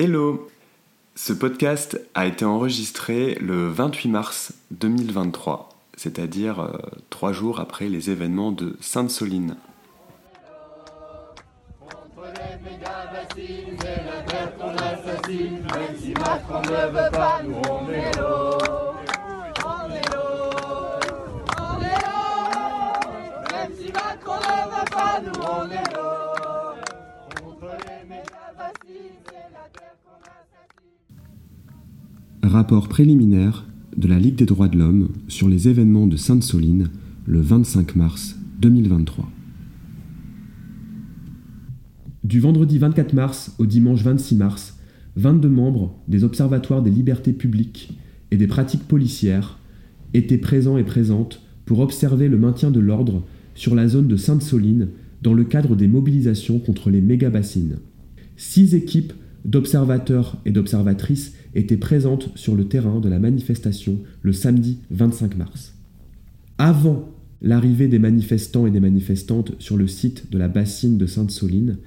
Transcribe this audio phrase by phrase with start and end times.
[0.00, 0.48] Hello
[1.16, 6.78] Ce podcast a été enregistré le 28 mars 2023, c'est-à-dire euh,
[7.10, 9.56] trois jours après les événements de Sainte-Soline.
[15.26, 18.58] Même si Macron ne veut pas, nous on est l'eau.
[32.48, 33.66] Rapport préliminaire
[33.98, 36.88] de la Ligue des droits de l'homme sur les événements de Sainte-Soline
[37.26, 39.30] le 25 mars 2023.
[42.24, 44.78] Du vendredi 24 mars au dimanche 26 mars,
[45.16, 47.98] 22 membres des observatoires des libertés publiques
[48.30, 49.58] et des pratiques policières
[50.14, 54.88] étaient présents et présentes pour observer le maintien de l'ordre sur la zone de Sainte-Soline
[55.20, 57.76] dans le cadre des mobilisations contre les méga-bassines.
[58.38, 59.12] Six équipes
[59.44, 65.74] d'observateurs et d'observatrices étaient présentes sur le terrain de la manifestation le samedi 25 mars.
[66.58, 67.08] Avant
[67.40, 71.78] l'arrivée des manifestants et des manifestantes sur le site de la bassine de Sainte-Soline,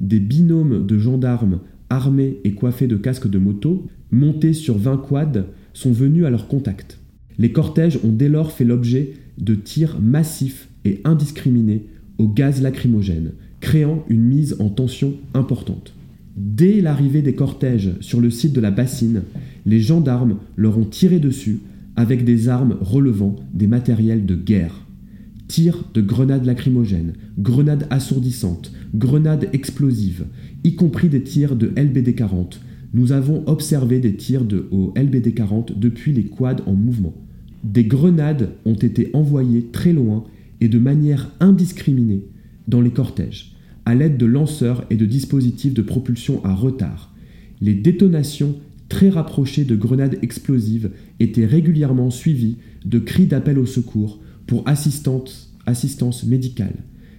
[0.00, 5.46] des binômes de gendarmes armés et coiffés de casques de moto, montés sur 20 quads,
[5.72, 6.98] sont venus à leur contact.
[7.38, 11.86] Les cortèges ont dès lors fait l'objet de tirs massifs et indiscriminés
[12.18, 15.94] au gaz lacrymogène, créant une mise en tension importante.
[16.40, 19.22] Dès l'arrivée des cortèges sur le site de la bassine,
[19.66, 21.58] les gendarmes leur ont tiré dessus
[21.96, 24.86] avec des armes relevant des matériels de guerre.
[25.48, 30.26] Tirs de grenades lacrymogènes, grenades assourdissantes, grenades explosives,
[30.62, 32.60] y compris des tirs de LBD-40.
[32.94, 37.14] Nous avons observé des tirs de au LBD-40 depuis les quads en mouvement.
[37.64, 40.22] Des grenades ont été envoyées très loin
[40.60, 42.22] et de manière indiscriminée
[42.68, 43.56] dans les cortèges,
[43.88, 47.14] à l'aide de lanceurs et de dispositifs de propulsion à retard.
[47.62, 48.56] Les détonations
[48.90, 55.56] très rapprochées de grenades explosives étaient régulièrement suivies de cris d'appel au secours pour assistance,
[55.64, 56.74] assistance médicale.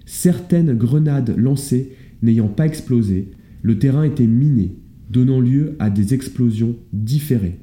[0.06, 3.32] Certaines grenades lancées n'ayant pas explosé,
[3.64, 4.76] le terrain était miné,
[5.10, 7.58] donnant lieu à des explosions différées.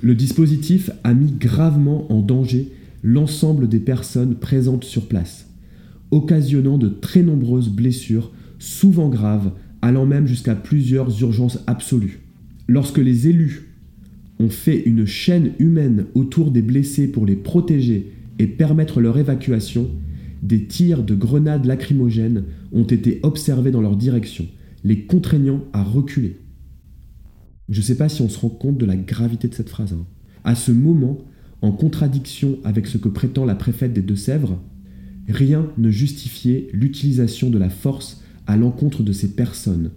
[0.00, 5.49] Le dispositif a mis gravement en danger l'ensemble des personnes présentes sur place,
[6.10, 12.20] occasionnant de très nombreuses blessures, souvent graves, allant même jusqu'à plusieurs urgences absolues.
[12.68, 13.74] Lorsque les élus
[14.38, 19.90] ont fait une chaîne humaine autour des blessés pour les protéger et permettre leur évacuation,
[20.42, 24.46] des tirs de grenades lacrymogènes ont été observés dans leur direction,
[24.84, 26.38] les contraignant à reculer.
[27.68, 29.92] Je ne sais pas si on se rend compte de la gravité de cette phrase.
[29.92, 30.06] hein.
[30.42, 31.18] À ce moment,
[31.62, 34.58] en contradiction avec ce que prétend la préfète des Deux-Sèvres,
[35.28, 39.90] rien ne justifiait l'utilisation de la force à l'encontre de ces personnes.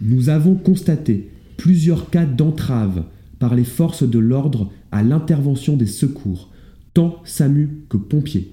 [0.00, 3.04] Nous avons constaté plusieurs cas d'entrave
[3.38, 6.50] par les forces de l'ordre à l'intervention des secours,
[6.94, 8.52] tant SAMU que pompiers.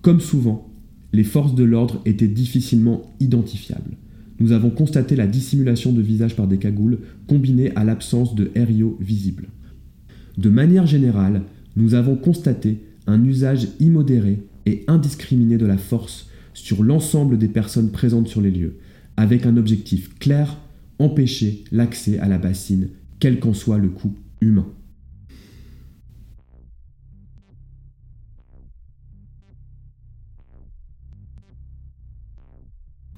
[0.00, 0.72] Comme souvent,
[1.12, 3.96] les forces de l'ordre étaient difficilement identifiables.
[4.40, 6.98] Nous avons constaté la dissimulation de visage par des cagoules
[7.28, 9.48] combinée à l'absence de RIO visible.
[10.36, 11.42] De manière générale,
[11.76, 17.90] nous avons constaté un usage immodéré et indiscriminé de la force sur l'ensemble des personnes
[17.90, 18.78] présentes sur les lieux,
[19.16, 20.58] avec un objectif clair,
[20.98, 24.66] empêcher l'accès à la bassine, quel qu'en soit le coût humain.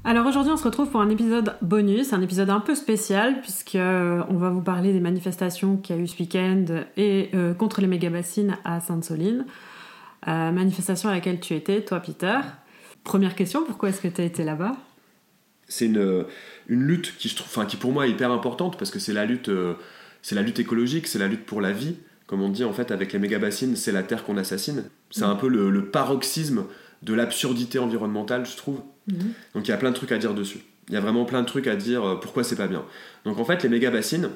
[0.06, 3.76] Alors aujourd'hui, on se retrouve pour un épisode bonus, un épisode un peu spécial, puisque
[3.76, 6.66] euh, on va vous parler des manifestations qu'il y a eu ce week-end
[6.98, 9.46] et euh, contre les méga-bassines à Sainte-Soline.
[10.26, 12.38] Euh, manifestation à laquelle tu étais, toi, Peter.
[13.02, 14.72] Première question, pourquoi est-ce que tu as été là-bas?
[15.68, 16.24] C'est une,
[16.68, 19.12] une lutte qui, je trouve, enfin, qui pour moi est hyper importante parce que c'est
[19.12, 19.74] la lutte, euh,
[20.22, 21.96] c'est la lutte écologique, c'est la lutte pour la vie.
[22.26, 24.84] Comme on dit en fait avec les méga-bassines, c'est la terre qu'on assassine.
[25.10, 26.64] C'est un peu le, le paroxysme
[27.02, 28.80] de l'absurdité environnementale, je trouve.
[29.54, 30.60] Donc il y a plein de trucs à dire dessus.
[30.88, 32.84] Il y a vraiment plein de trucs à dire euh, pourquoi c'est pas bien.
[33.26, 34.30] Donc en fait, les méga bassines,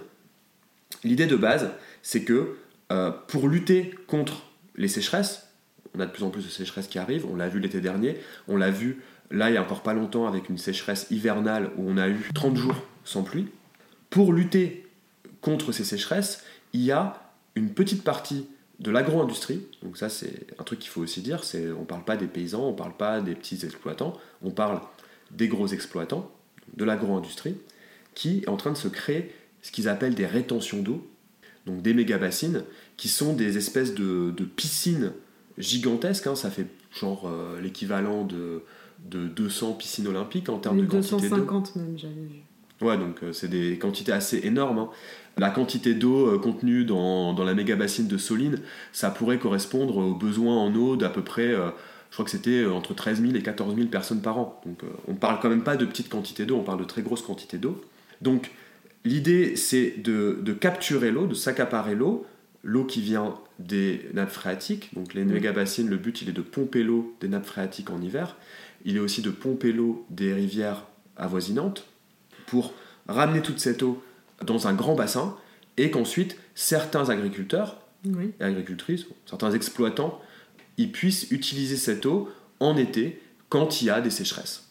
[1.04, 1.70] l'idée de base,
[2.02, 2.56] c'est que
[2.92, 4.42] euh, pour lutter contre
[4.76, 5.47] les sécheresses,
[5.94, 8.18] on a de plus en plus de sécheresses qui arrivent, on l'a vu l'été dernier,
[8.46, 11.88] on l'a vu là il y a encore pas longtemps avec une sécheresse hivernale où
[11.88, 13.48] on a eu 30 jours sans pluie.
[14.10, 14.86] Pour lutter
[15.40, 17.22] contre ces sécheresses, il y a
[17.54, 18.46] une petite partie
[18.80, 21.42] de l'agro-industrie, donc ça c'est un truc qu'il faut aussi dire,
[21.78, 24.80] on parle pas des paysans, on parle pas des petits exploitants, on parle
[25.30, 26.30] des gros exploitants,
[26.76, 27.56] de l'agro-industrie,
[28.14, 31.10] qui est en train de se créer ce qu'ils appellent des rétentions d'eau,
[31.66, 32.62] donc des méga-bassines,
[32.96, 35.12] qui sont des espèces de piscines
[35.58, 36.66] gigantesques, hein, ça fait
[36.98, 38.62] genre euh, l'équivalent de,
[39.10, 41.36] de 200 piscines olympiques en termes de quantité d'eau.
[41.36, 42.42] 250 même, j'avais vu.
[42.80, 44.78] Ouais, donc euh, c'est des quantités assez énormes.
[44.78, 44.88] hein.
[45.36, 48.60] La quantité d'eau euh, contenue dans, dans la méga bassine de Soline,
[48.92, 52.94] ça pourrait correspondre aux besoins en eau d'à peu près, je crois que c'était entre
[52.94, 54.60] 13 000 et 14 000 personnes par an.
[54.64, 57.22] Donc on parle quand même pas de petites quantités d'eau, on parle de très grosses
[57.22, 57.80] quantités d'eau.
[58.22, 58.50] Donc
[59.04, 62.26] l'idée c'est de, de capturer l'eau, de s'accaparer l'eau,
[62.62, 64.90] l'eau qui vient des nappes phréatiques.
[64.94, 65.32] Donc les Mm.
[65.32, 68.36] méga bassines, le but il est de pomper l'eau des nappes phréatiques en hiver.
[68.84, 70.84] Il est aussi de pomper l'eau des rivières
[71.16, 71.84] avoisinantes
[72.46, 72.72] pour
[73.08, 74.02] ramener toute cette eau
[74.44, 75.36] dans un grand bassin
[75.76, 78.32] et qu'ensuite certains agriculteurs Oui.
[78.40, 80.20] et agricultrices, certains exploitants,
[80.76, 82.28] ils puissent utiliser cette eau
[82.60, 84.64] en été quand il y a des sécheresses.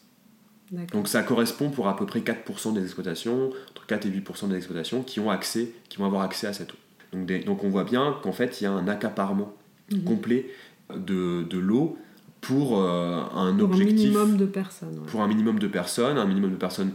[0.92, 4.56] Donc ça correspond pour à peu près 4% des exploitations, entre 4 et 8% des
[4.56, 6.76] exploitations qui ont accès, qui vont avoir accès à cette eau.
[7.12, 9.54] Donc, des- donc on voit bien qu'en fait il y a un accaparement
[9.90, 10.04] Mhm.
[10.04, 10.50] complet
[10.94, 11.96] de, de l'eau
[12.42, 14.98] pour euh, un Pour un objectif minimum de personnes.
[14.98, 15.06] ouais.
[15.06, 16.92] pour un minimum de personnes, un minimum de personnes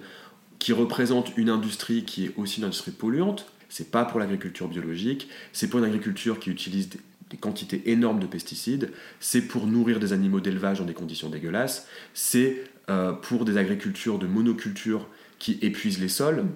[0.60, 3.48] qui représentent une industrie qui est aussi une industrie polluante.
[3.70, 7.00] C'est pas pour l'agriculture biologique, c'est pour une agriculture qui utilise des,
[7.32, 11.88] des quantités énormes de pesticides, c'est pour nourrir des animaux d'élevage dans des conditions dégueulasses,
[12.14, 15.08] c'est euh, pour des agricultures de monoculture
[15.40, 16.44] qui épuisent les sols.
[16.44, 16.52] Mhm.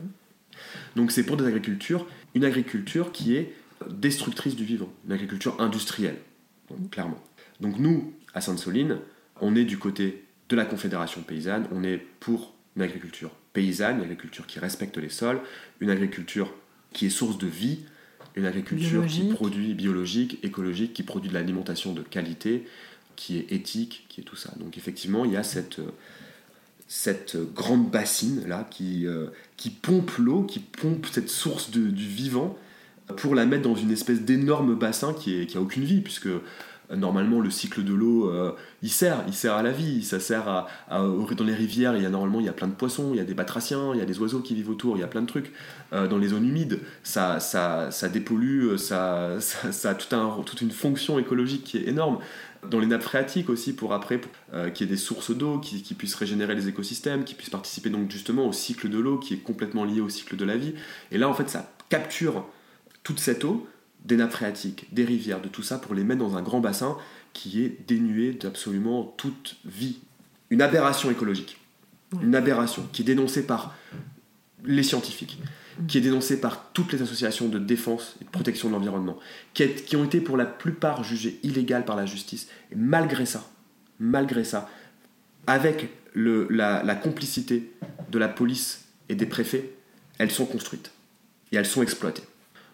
[0.96, 2.06] Donc c'est pour des agricultures,
[2.38, 3.52] une agriculture qui est
[3.90, 6.18] destructrice du vivant, une agriculture industrielle,
[6.70, 7.20] donc, clairement.
[7.62, 9.00] Donc nous, à Sainte-Soline,
[9.42, 14.04] on est du côté de la Confédération paysanne, on est pour une agriculture paysanne, une
[14.04, 15.40] agriculture qui respecte les sols,
[15.80, 16.54] une agriculture
[16.94, 17.80] qui est source de vie,
[18.36, 22.68] une agriculture qui produit biologique, écologique, qui produit de l'alimentation de qualité,
[23.16, 24.54] qui est éthique, qui est tout ça.
[24.60, 25.90] Donc effectivement, il y a cette, euh,
[26.88, 32.06] cette grande bassine là qui, euh, qui pompe l'eau, qui pompe cette source de- du
[32.08, 32.58] vivant
[33.18, 36.28] pour la mettre dans une espèce d'énorme bassin qui, est, qui a aucune vie puisque
[36.28, 36.40] euh,
[36.96, 40.48] normalement le cycle de l'eau euh, il sert il sert à la vie ça sert
[40.48, 43.18] à, dans les rivières il y a normalement il y a plein de poissons il
[43.18, 45.08] y a des batraciens il y a des oiseaux qui vivent autour il y a
[45.08, 45.52] plein de trucs.
[45.92, 50.62] Dans les zones humides ça ça, ça dépollue ça, ça, ça a tout un, toute
[50.62, 52.20] une fonction écologique qui est énorme
[52.70, 54.22] dans les nappes phréatiques aussi pour après
[54.54, 57.50] euh, qu'il y ait des sources d'eau qui, qui puissent régénérer les écosystèmes qui puissent
[57.50, 60.58] participer donc justement au cycle de l'eau qui est complètement lié au cycle de la
[60.58, 60.74] vie
[61.12, 62.46] et là en fait ça capture
[63.04, 63.68] toute cette eau
[64.06, 66.98] des nappes phréatiques, des rivières, de tout ça pour les mettre dans un grand bassin
[67.34, 70.00] qui est dénué d'absolument toute vie.
[70.50, 71.60] Une aberration écologique.
[72.22, 73.76] Une aberration qui est dénoncée par
[74.66, 75.40] les scientifiques,
[75.88, 79.20] qui est dénoncée par toutes les associations de défense et de protection de l'environnement,
[79.54, 82.48] qui, ont été pour la plupart jugées illégales par la justice.
[82.72, 83.48] Et malgré ça,
[84.00, 84.70] malgré ça,
[85.46, 87.72] avec la, complicité
[88.12, 89.74] de la police et des préfets,
[90.18, 90.92] elles sont construites
[91.52, 92.24] et elles sont exploitées.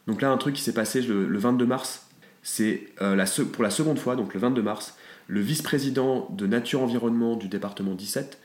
[0.07, 2.07] Donc là, un truc qui s'est passé le, le 22 mars,
[2.41, 4.95] c'est euh, pour la seconde fois, donc le 22 mars,
[5.27, 8.39] le vice-président de Nature Environnement du département 17,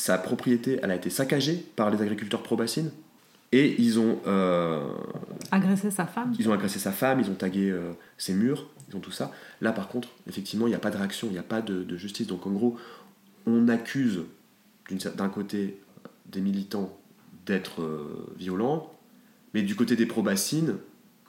[0.00, 2.90] sa propriété, elle a été saccagée par les agriculteurs pro-bassine.
[3.52, 4.88] Et ils ont, euh,
[5.50, 6.32] Agresser sa femme.
[6.38, 9.30] ils ont agressé sa femme, ils ont tagué euh, ses murs, ils ont tout ça.
[9.60, 11.82] Là, par contre, effectivement, il n'y a pas de réaction, il n'y a pas de,
[11.82, 12.26] de justice.
[12.26, 12.78] Donc, en gros,
[13.46, 14.20] on accuse
[14.88, 15.78] d'un côté
[16.26, 16.96] des militants
[17.44, 18.94] d'être euh, violents,
[19.52, 20.76] mais du côté des pro-bassines,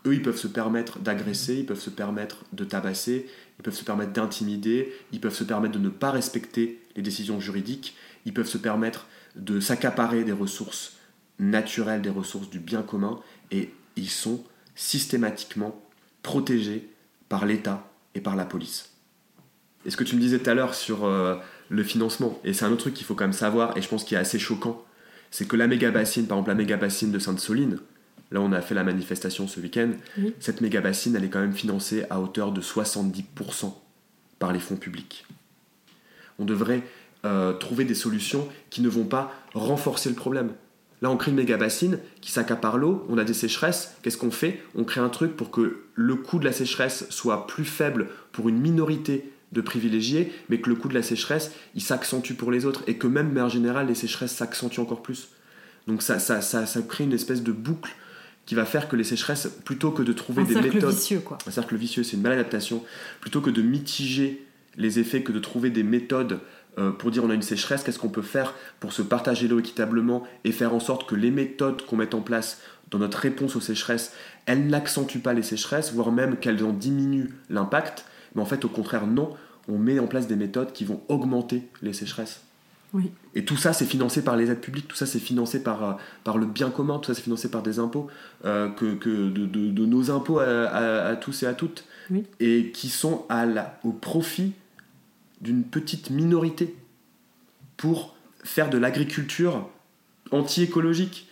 [0.06, 3.28] eux, ils peuvent se permettre d'agresser, ils peuvent se permettre de tabasser,
[3.60, 7.40] ils peuvent se permettre d'intimider, ils peuvent se permettre de ne pas respecter les décisions
[7.40, 7.96] juridiques,
[8.26, 10.98] ils peuvent se permettre de s'accaparer des ressources
[11.40, 13.20] naturelles, des ressources du bien commun,
[13.52, 14.44] et ils sont
[14.76, 15.82] systématiquement
[16.24, 16.90] protégés
[17.30, 18.90] par l'État et par la police.
[19.86, 21.36] Et ce que tu me disais tout à l'heure sur euh,
[21.70, 24.04] le financement, et c'est un autre truc qu'il faut quand même savoir, et je pense
[24.04, 24.86] qu'il est assez choquant,
[25.32, 27.80] c'est que la méga bassine, par exemple la méga bassine de Sainte-Soline,
[28.32, 29.92] là on a fait la manifestation ce week-end,
[30.40, 33.74] cette méga bassine elle est quand même financée à hauteur de 70%
[34.40, 35.26] par les fonds publics.
[36.38, 36.84] On devrait
[37.26, 40.52] euh, trouver des solutions qui ne vont pas renforcer le problème.
[41.02, 43.96] Là, on crée une méga bassine qui s'accapare l'eau, on a des sécheresses.
[44.02, 44.62] Qu'est-ce qu'on fait?
[44.76, 48.50] On crée un truc pour que le coût de la sécheresse soit plus faible pour
[48.50, 52.66] une minorité de privilégiés, mais que le coût de la sécheresse, il s'accentue pour les
[52.66, 55.30] autres et que même, mais en général, les sécheresses s'accentuent encore plus.
[55.88, 57.92] Donc ça, ça, ça, ça crée une espèce de boucle
[58.46, 61.20] qui va faire que les sécheresses, plutôt que de trouver Un des cercle méthodes vicieux,
[61.20, 61.38] quoi.
[61.48, 62.84] un cercle vicieux, c'est une maladaptation.
[63.20, 64.46] Plutôt que de mitiger
[64.78, 66.40] les effets, que de trouver des méthodes
[66.78, 69.60] euh, pour dire on a une sécheresse, qu'est-ce qu'on peut faire pour se partager l'eau
[69.60, 72.60] équitablement et faire en sorte que les méthodes qu'on met en place
[72.92, 74.14] dans notre réponse aux sécheresses,
[74.46, 78.06] elles n'accentuent pas les sécheresses, voire même qu'elles en diminuent l'impact.
[78.36, 79.30] Mais en fait, au contraire, non.
[79.70, 82.42] On met en place des méthodes qui vont augmenter les sécheresses.
[82.94, 83.12] Oui.
[83.36, 85.94] Et tout ça, c'est financé par les aides publiques, tout ça, c'est financé par, euh,
[86.26, 88.08] par le bien commun, tout ça, c'est financé par des impôts,
[88.44, 91.86] euh, que, que de, de- de nos impôts à, à- à tous et à toutes,
[92.10, 92.26] Oui.
[92.42, 94.52] et qui sont à la- au profit
[95.42, 96.76] d'une petite minorité
[97.78, 99.68] pour faire de l'agriculture
[100.32, 101.28] anti-écologique.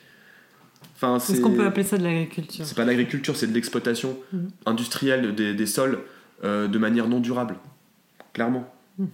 [0.95, 4.17] Enfin, Est-ce qu'on peut appeler ça de l'agriculture c'est pas de l'agriculture, c'est de l'exploitation
[4.33, 4.49] Mhm.
[4.65, 5.99] industrielle des, des sols
[6.43, 7.55] euh, de manière non durable,
[8.33, 8.71] clairement.
[8.97, 9.07] Mhm.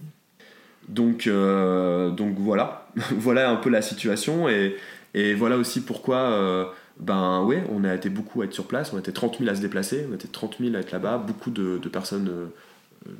[0.88, 4.76] Donc, euh, donc voilà, voilà un peu la situation et,
[5.14, 6.64] et voilà aussi pourquoi, euh,
[6.98, 9.54] ben ouais, on a été beaucoup à être sur place, on été 30 000 à
[9.54, 12.30] se déplacer, on été 30 000 à être là-bas, beaucoup de, de personnes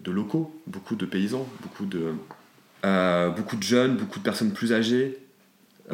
[0.05, 2.13] de locaux, beaucoup de paysans, beaucoup de,
[2.85, 5.19] euh, beaucoup de jeunes, beaucoup de personnes plus âgées,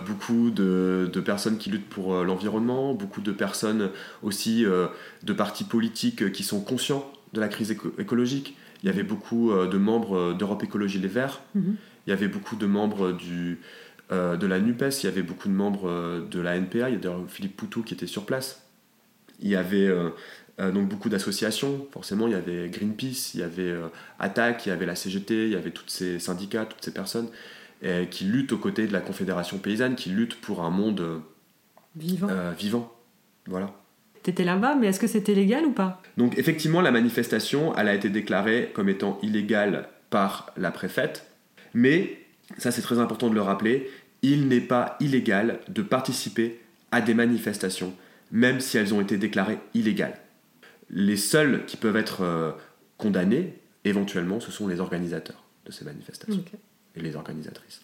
[0.06, 3.90] beaucoup de, de personnes qui luttent pour euh, l'environnement, beaucoup de personnes
[4.22, 4.86] aussi euh,
[5.22, 8.56] de partis politiques qui sont conscients de la crise éco- écologique.
[8.82, 11.76] Il y avait beaucoup de membres d'Europe Écologie Les Verts, Mhm.
[12.06, 13.60] il y avait beaucoup de membres du,
[14.10, 16.96] euh, de la NUPES, il y avait beaucoup de membres de la NPA, il y
[16.96, 18.62] a d'ailleurs Philippe Poutou qui était sur place.
[19.40, 19.88] Il y avait
[20.58, 24.72] donc beaucoup d'associations, forcément il y avait Greenpeace, il y avait euh, Attac, il y
[24.72, 27.28] avait la CGT, il y avait tous ces syndicats, toutes ces personnes
[27.84, 31.18] euh, qui luttent aux côtés de la Confédération paysanne, qui luttent pour un monde euh,
[31.96, 32.28] Vivant.
[32.30, 32.92] euh, vivant.
[33.46, 33.72] Voilà.
[34.22, 36.00] T'étais là-bas, mais est-ce que c'était légal ou pas?
[36.16, 41.26] Donc effectivement, la manifestation, elle a été déclarée comme étant illégale par la préfète,
[41.74, 42.20] mais,
[42.58, 43.90] ça c'est très important de le rappeler,
[44.22, 46.60] il n'est pas illégal de participer
[46.92, 47.94] à des manifestations,
[48.30, 50.21] même si elles ont été déclarées illégales.
[50.92, 52.52] Les seuls qui peuvent être euh,
[52.98, 56.44] condamnés, éventuellement, ce sont les organisateurs de ces manifestations
[56.94, 57.82] et les organisatrices.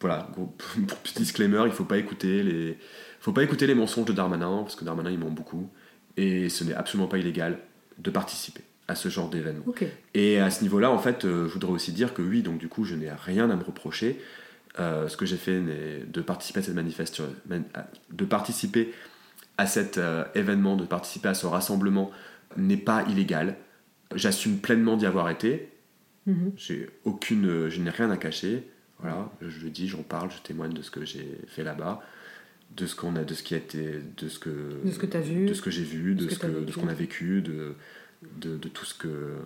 [0.00, 2.78] Voilà, pour petit disclaimer, il faut pas écouter les,
[3.20, 5.68] faut pas écouter les mensonges de Darmanin parce que Darmanin il ment beaucoup
[6.16, 7.58] et ce n'est absolument pas illégal
[7.98, 9.64] de participer à ce genre d'événement.
[10.14, 12.68] Et à ce niveau-là, en fait, euh, je voudrais aussi dire que oui, donc du
[12.68, 14.20] coup, je n'ai rien à me reprocher.
[14.78, 17.24] Euh, ce que j'ai fait de participer à cette manifestation,
[18.10, 18.92] de participer
[19.60, 22.10] à cet euh, événement, de participer à ce rassemblement
[22.56, 23.56] n'est pas illégal.
[24.14, 25.68] J'assume pleinement d'y avoir été.
[26.26, 26.52] Mhm.
[26.56, 28.66] J'ai aucune, euh, je n'ai rien à cacher.
[29.00, 32.00] Voilà, je, le dis, j'en parle, je témoigne de ce que j'ai fait là-bas,
[32.76, 34.50] de ce qu'on a, de ce qui a été, de ce que,
[34.84, 35.46] De ce que vu.
[35.46, 37.74] de ce que j'ai vu, de ce que de ce qu'on a vécu, de,
[38.40, 39.36] de, de tout ce que,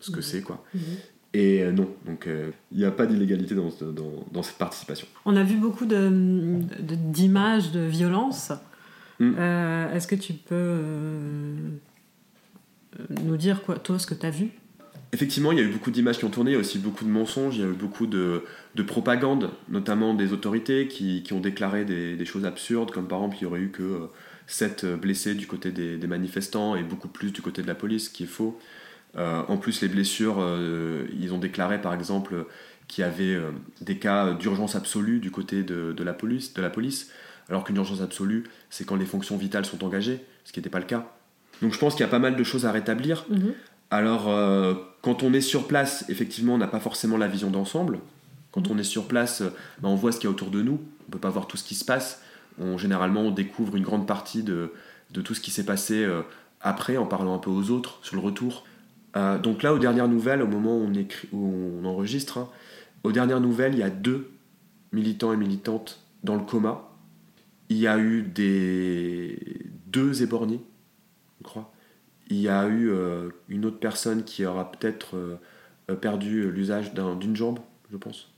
[0.00, 0.22] ce que Mhm.
[0.22, 0.64] c'est quoi.
[0.74, 0.80] Mhm.
[1.34, 4.58] Et euh, non, donc euh, il n'y a pas d'illégalité dans, ce- dans, dans cette
[4.58, 5.06] participation.
[5.24, 8.52] On a vu beaucoup de- de- d'images de, violence.
[9.18, 9.34] Mm.
[9.38, 11.56] Euh, Est-ce que tu peux euh,
[13.24, 14.50] nous dire, quoi, toi, ce que tu as vu?
[15.12, 17.04] Effectivement, il y a eu beaucoup d'images qui ont tourné, il y a aussi beaucoup
[17.04, 18.42] de mensonges, il y a eu beaucoup de,
[18.74, 23.18] de propagande, notamment des autorités qui, qui ont déclaré des, des choses absurdes, comme par
[23.18, 24.08] exemple il y aurait eu que
[24.46, 28.06] 7 blessés du côté des, des manifestants et beaucoup plus du côté de la police,
[28.06, 28.58] ce qui est faux.
[29.16, 32.46] Euh, en plus, les blessures, euh, ils ont déclaré par exemple
[32.88, 36.62] qu'il y avait euh, des cas d'urgence absolue du côté de, de la police, de
[36.62, 37.10] la police,
[37.48, 40.78] alors qu'une urgence absolue, c'est quand les fonctions vitales sont engagées, ce qui n'était pas
[40.78, 41.06] le cas.
[41.62, 43.26] Donc je pense qu'il y a pas mal de choses à rétablir.
[43.90, 48.00] Alors, euh, quand on est sur place, effectivement, on n'a pas forcément la vision d'ensemble.
[48.50, 49.50] Quand on est sur place, euh,
[49.80, 50.80] ben, on voit ce qu'il y a autour de nous.
[51.06, 52.22] On peut pas voir tout ce qui se passe.
[52.58, 54.72] On, généralement, on découvre une grande partie de,
[55.12, 56.22] de tout ce qui s'est passé euh,
[56.60, 58.64] après, en parlant un peu aux autres, sur le retour.
[59.16, 62.48] Euh, donc là, aux dernières nouvelles, au moment où on, écrit, où on enregistre, hein,
[63.04, 64.30] aux dernières nouvelles, il y a deux
[64.92, 66.88] militants et militantes dans le coma.
[67.68, 69.38] Il y a eu des
[69.86, 70.60] deux éborgnés,
[71.40, 71.72] je crois.
[72.28, 77.16] Il y a eu euh, une autre personne qui aura peut-être euh, perdu l'usage d'un-
[77.16, 77.58] d'une jambe,
[77.90, 78.28] je pense.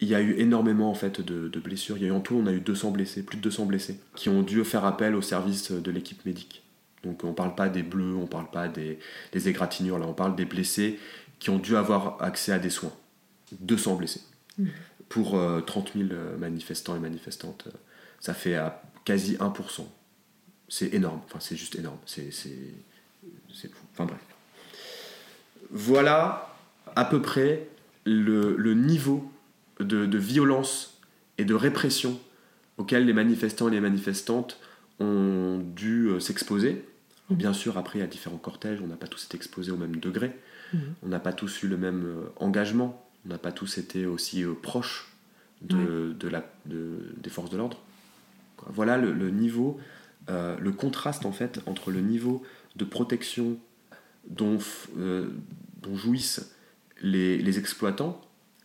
[0.00, 1.96] Il y a eu énormément en fait de, de blessures.
[1.96, 4.00] Il y a eu en tout, on a eu 200 blessés, plus de 200 blessés,
[4.14, 6.62] qui ont dû faire appel au service de l'équipe médique.
[7.04, 8.98] Donc on parle pas des bleus, on parle pas des,
[9.32, 10.98] des égratignures, là on parle des blessés
[11.38, 12.92] qui ont dû avoir accès à des soins.
[13.60, 14.20] 200 blessés.
[14.58, 14.68] Mhm.
[15.08, 17.68] Pour euh, 30 000 euh, manifestants et manifestantes,
[18.20, 19.86] ça fait à quasi 1%.
[20.68, 23.84] C'est énorme, enfin c'est juste énorme, c'est fou.
[23.92, 24.20] Enfin bref.
[25.70, 26.54] Voilà
[26.96, 27.68] à peu près
[28.04, 29.30] le, le niveau
[29.80, 30.98] de, de violence
[31.36, 32.18] et de répression
[32.78, 34.58] auquel les manifestants et les manifestantes
[35.00, 36.84] ont dû euh, s'exposer.
[37.28, 39.70] Alors, Bien sûr, après, il y a différents cortèges, on n'a pas tous été exposés
[39.70, 40.36] au même degré,
[40.74, 40.94] Mhm.
[41.02, 44.44] on n'a pas tous eu le même euh, engagement, on n'a pas tous été aussi
[44.44, 45.08] euh, proches
[45.62, 47.80] de, de la, de- des forces de l'ordre.
[48.66, 49.78] Voilà le, le niveau,
[50.28, 52.42] euh, le contraste en fait entre le niveau
[52.76, 53.58] de protection
[54.28, 54.58] dont,
[54.98, 55.28] euh,
[55.82, 56.54] dont jouissent
[57.00, 58.20] les, les exploitants,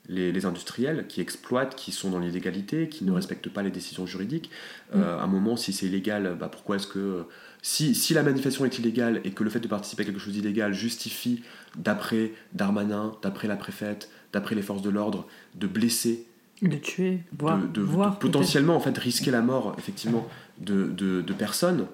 [0.09, 3.15] les, les industriels qui exploitent, qui sont dans l'illégalité, qui ne Mhm.
[3.15, 4.49] respectent pas les décisions juridiques.
[4.93, 7.23] Euh, à un moment, si c'est illégal, bah, pourquoi est-ce que...
[7.61, 10.33] Si, si la manifestation est illégale et que le fait de participer à quelque chose
[10.33, 11.43] d'illégal justifie,
[11.77, 16.25] d'après Darmanin, d'après la préfète, d'après les forces de l'ordre, de blesser
[16.61, 17.19] De tuer,
[17.59, 20.27] de, de- voir de potentiellement en fait risquer la mort effectivement
[20.59, 21.87] de, de- personnes,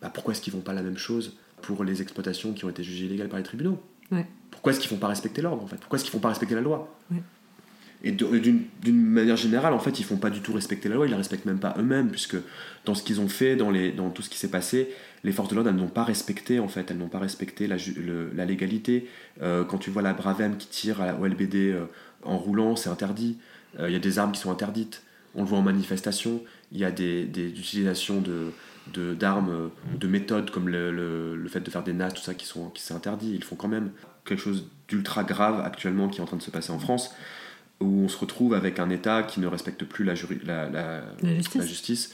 [0.00, 2.82] bah, pourquoi est-ce qu'ils font pas la même chose pour les exploitations qui ont été
[2.82, 3.78] jugées illégales par les tribunaux?
[4.10, 4.26] Ouais.
[4.50, 5.76] Pourquoi est-ce qu'ils font pas respecter l'ordre en fait?
[5.76, 6.96] Pourquoi est-ce qu'ils font pas respecter la loi?
[7.10, 7.22] Ouais.
[8.06, 11.10] Et d'une manière générale, en fait, ils font pas du tout respecter la loi, ils
[11.10, 12.36] la respectent même pas eux-mêmes, puisque
[12.84, 14.90] dans ce qu'ils ont fait, dans, les, dans tout ce qui s'est passé,
[15.24, 17.76] les forces de l'ordre, elles n'ont pas respecté, en fait, elles n'ont pas respecté la,
[17.96, 19.08] le- la légalité.
[19.40, 21.86] Euh, quand tu vois la Bravem qui tire à au LBD euh,
[22.24, 23.38] en roulant, c'est interdit.
[23.78, 25.02] Euh, Il y a des armes qui sont interdites.
[25.34, 26.42] On le voit en manifestation.
[26.72, 28.50] Il y a des, des utilisations de
[28.92, 32.20] de- d'armes, euh, de méthodes comme le, le- le fait de faire des NAS, tout
[32.22, 33.32] ça qui sont qui c'est interdit.
[33.34, 33.92] Ils font quand même.
[34.26, 37.10] Quelque chose d'ultra grave actuellement qui est en train de se passer en France,
[37.80, 41.02] où on se retrouve avec un État qui ne respecte plus la, juri- la, la-
[41.22, 41.60] La justice.
[41.62, 42.12] la justice,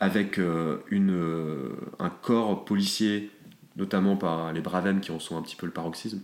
[0.00, 3.30] avec euh, une, euh, un corps policier,
[3.76, 6.20] notamment par les Bravem qui en sont un petit peu le paroxysme,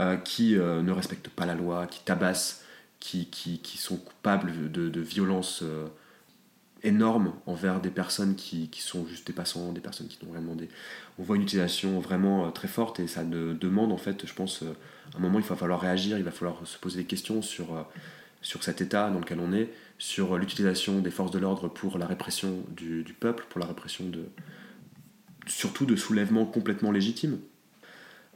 [0.00, 2.64] euh, qui euh, ne respectent pas la loi, qui tabassent,
[3.00, 5.86] qui, qui, qui sont coupables de, de violences euh,
[6.84, 10.40] énormes envers des personnes qui, qui sont juste des passants, des personnes qui n'ont rien
[10.42, 10.68] demandé.
[11.18, 14.34] On voit une utilisation vraiment euh, très forte et ça de- demande en fait, je
[14.34, 14.72] pense, euh,
[15.14, 17.86] à un moment il va falloir réagir, il va falloir se poser des questions sur,
[18.42, 22.06] sur cet état dans lequel on est, sur l'utilisation des forces de l'ordre pour la
[22.06, 24.24] répression du, du peuple, pour la répression de
[25.46, 27.38] surtout de soulèvements complètement légitimes.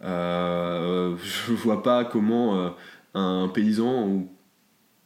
[0.03, 1.17] Euh,
[1.47, 2.75] je vois pas comment
[3.15, 4.29] un paysan ou-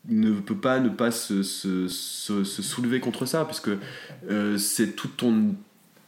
[0.09, 3.71] ne peut pas ne pas se, se- se- soulever contre ça, puisque
[4.31, 5.55] euh, c'est toute, ton,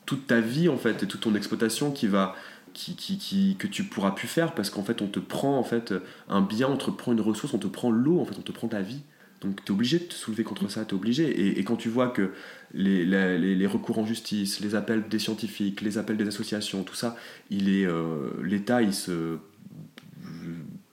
[0.06, 2.34] toute ta vie en fait et toute ton exploitation qui va
[2.74, 5.64] qui, qui, qui- que tu pourras plus faire parce qu'en fait on te prend en
[5.64, 5.94] fait
[6.28, 8.52] un bien, on te prend une ressource, on te prend l'eau, en fait on te
[8.52, 9.02] prend ta vie.
[9.40, 11.24] Donc tu es obligé de te soulever contre ça, tu es obligé.
[11.28, 12.32] Et, et quand tu vois que
[12.74, 16.94] les, les, les recours en justice, les appels des scientifiques, les appels des associations, tout
[16.96, 17.16] ça,
[17.50, 19.38] il est euh, l'État, il se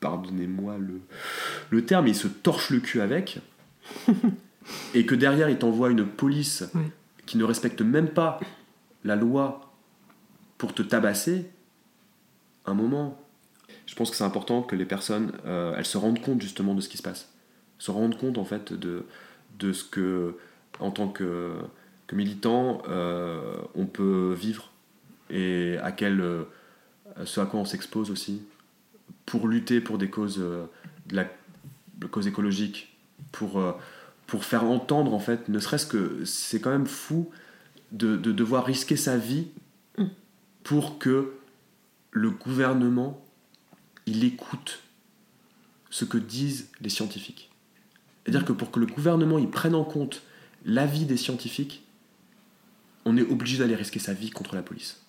[0.06, 1.02] pardonnez-moi le,
[1.72, 3.40] le terme, il se torche le cul avec,
[4.94, 6.64] et que derrière il t'envoie une police
[7.26, 8.40] qui ne respecte même pas
[9.04, 9.74] la loi
[10.60, 11.50] pour te tabasser,
[12.68, 13.20] un moment,
[13.88, 16.82] je pense que c'est important que les personnes, euh, elles se rendent compte justement de
[16.82, 17.34] ce qui se passe,
[17.80, 19.06] se rendent compte en fait de,
[19.58, 20.38] de ce que,
[20.80, 21.54] en tant que,
[22.06, 24.72] que militant, euh, on peut vivre
[25.32, 26.44] et à quel, euh,
[27.26, 28.44] ce à quoi on s'expose aussi
[29.26, 30.66] pour lutter pour des causes, euh,
[31.08, 31.26] de la,
[31.98, 32.98] de causes écologiques,
[33.32, 33.74] pour, euh,
[34.28, 37.30] pour faire entendre en fait, ne serait-ce que c'est quand même fou
[37.92, 39.48] de, de devoir risquer sa vie
[39.98, 40.06] Mm.
[40.64, 41.34] pour que
[42.12, 43.22] le gouvernement
[44.06, 44.82] il écoute
[45.90, 47.50] ce que disent les scientifiques.
[48.24, 50.24] C'est-à-dire que pour que le gouvernement il prenne en compte
[50.66, 51.84] l'avis des scientifiques,
[53.06, 55.05] on est obligé d'aller risquer sa vie contre la police.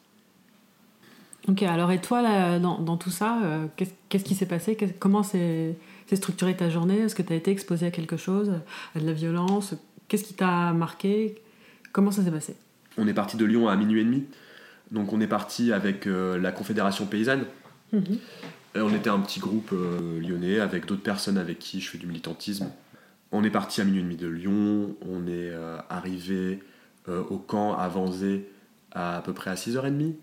[1.49, 4.77] Ok, alors et toi, là, dans, dans tout ça, euh, qu'est-ce qu'est-ce qui s'est passé?
[4.99, 6.99] Comment s'est s'est structurée ta journée?
[6.99, 8.53] Est-ce que tu as été exposé à quelque chose?
[8.95, 9.75] À de la violence?
[10.09, 11.37] Qu'est-ce qui t'a marqué?
[11.93, 12.57] Comment ça s'est passé?
[12.99, 14.25] On est parti de Lyon à minuit et demi.
[14.91, 17.45] Donc on est parti avec euh, la Confédération paysanne.
[17.93, 21.99] Et on était un petit groupe euh, lyonnais avec d'autres personnes avec qui je fais
[21.99, 22.71] du militantisme.
[23.33, 24.97] On est parti à minuit et demi de Lyon.
[25.01, 26.61] On est euh, arrivé
[27.09, 28.49] euh, au camp à Vanzé
[28.93, 30.15] à, à peu près à 6h30.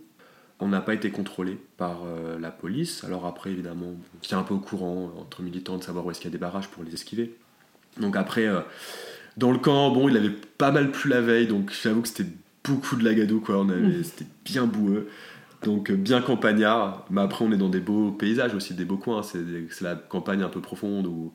[0.64, 3.04] On n'a pas été contrôlé par euh, la police.
[3.04, 6.12] Alors après, évidemment, on tient un peu au courant euh, entre militants de savoir où
[6.12, 7.36] est-ce qu'il y a des barrages pour les esquiver.
[8.00, 8.62] Donc après, euh,
[9.36, 12.30] dans le camp, bon, il avait pas mal plu la veille, donc j'avoue que c'était
[12.64, 13.58] beaucoup de lagadou, quoi.
[13.58, 15.10] On avait, C'était bien boueux.
[15.64, 19.24] Donc bien campagnard, mais après on est dans des beaux paysages aussi, des beaux coins,
[19.24, 21.32] c'est c'est la campagne un peu profonde où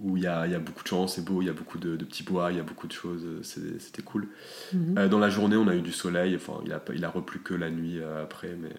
[0.00, 1.52] où il y a, il y a beaucoup de champs, c'est beau, il y a
[1.52, 4.28] beaucoup de, de petits bois, il y a beaucoup de choses, c'était cool.
[4.72, 4.98] Mhm.
[4.98, 7.40] Euh, dans la journée on a eu du soleil, enfin il a, il a replu
[7.40, 8.72] que la nuit euh, après, mais,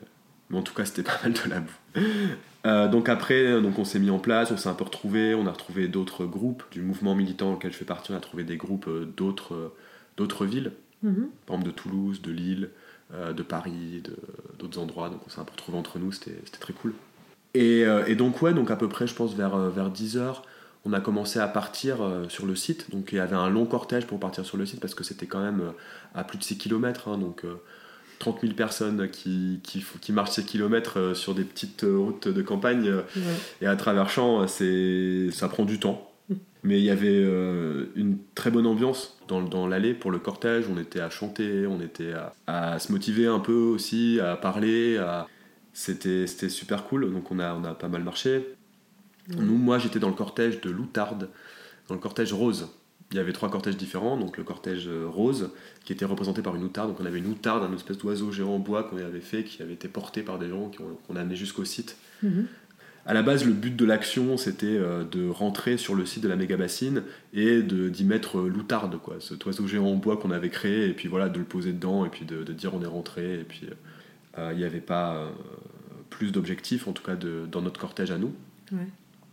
[0.50, 2.02] mais en tout cas c'était pas mal de la boue.
[2.66, 5.46] Euh, donc après donc on s'est mis en place, on s'est un peu retrouvé, on
[5.46, 8.58] a retrouvé d'autres groupes du mouvement militant auquel je fais partie, on a trouvé des
[8.58, 9.74] groupes d'autres
[10.18, 11.30] d'autres villes Mhm.
[11.46, 12.70] par exemple de Toulouse, de Lille,
[13.14, 14.04] de Paris,
[14.60, 15.10] d'autres endroits.
[15.10, 16.94] Donc on s'est un peu retrouvés entre nous, c'était très cool.
[17.54, 20.42] Et, et donc ouais, donc à peu près, je pense vers, vers 10h,
[20.86, 22.90] on a commencé à partir euh, sur le site.
[22.92, 25.26] Donc il y avait un long cortège pour partir sur le site parce que c'était
[25.28, 25.72] quand même euh,
[26.16, 27.18] à plus de 6 km.
[27.18, 27.56] donc euh,
[28.20, 32.28] 30 000 personnes qui, qui, qui marchent ces kilomètres euh, sur des petites euh, routes
[32.28, 33.22] de campagne euh, Ouais.
[33.62, 36.06] et à travers champs, euh, ça prend du temps.
[36.64, 40.66] Mais il y avait euh, une très bonne ambiance dans, dans l'allée pour le cortège.
[40.70, 44.98] On était à chanter, on était à, à se motiver un peu aussi, à parler.
[44.98, 45.26] À...
[45.72, 47.10] C'était super cool.
[47.14, 48.46] Donc on a, on a pas mal marché.
[49.38, 51.30] Nous, moi, j'étais dans le cortège de Loutarde,
[51.88, 52.70] dans le cortège rose.
[53.12, 54.18] Il y avait trois cortèges différents.
[54.18, 55.50] Donc le cortège euh, rose,
[55.84, 56.90] qui était représenté par une outarde.
[56.90, 59.62] Donc on avait une outarde, un espèce d'oiseau géant en bois qu'on avait fait, qui
[59.64, 60.72] avait été porté par des gens
[61.08, 61.98] qu'on a amené jusqu'au site.
[62.24, 62.46] Mhm.
[63.06, 66.28] À la base, le but de l'action, c'était euh, de rentrer sur le site de
[66.28, 67.02] la méga bassine
[67.34, 70.94] et d'y mettre euh, l'outarde, quoi, cet oiseau géant en bois qu'on avait créé, et
[70.94, 73.44] puis voilà, de le poser dedans, et puis de, de dire on est rentré, et
[73.44, 73.62] puis
[74.38, 75.30] euh, il n'y avait pas euh,
[76.12, 78.34] plus d'objectifs, en tout cas de- dans notre cortège à nous.
[78.72, 78.78] Ouais.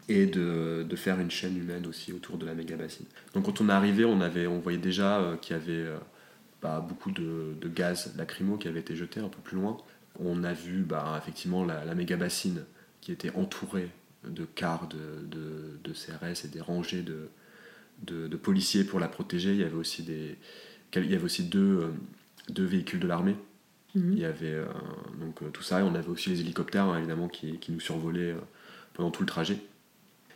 [0.09, 3.07] Et de, de faire une chaîne humaine aussi autour de la méga bassine.
[3.35, 5.99] Donc quand on est arrivé, on, avait, on voyait déjà euh, qu'il y avait euh,
[6.63, 9.77] bah, beaucoup de, de gaz lacrymo qui avait été jeté un peu plus loin.
[10.21, 12.65] On a vu bah, effectivement la, la méga bassine
[13.01, 13.91] qui était entourée
[14.25, 19.53] de cars de, de, de CRS et des rangées de, policiers pour la protéger.
[19.53, 20.37] Il y avait aussi, des,
[20.95, 21.91] il y avait aussi deux, euh,
[22.49, 23.37] deux véhicules de l'armée.
[23.95, 24.13] Mhm.
[24.13, 24.67] Il y avait euh,
[25.21, 28.37] donc, tout ça, et on avait aussi les hélicoptères hein, évidemment qui, qui nous survolaient
[28.95, 29.59] pendant tout le trajet.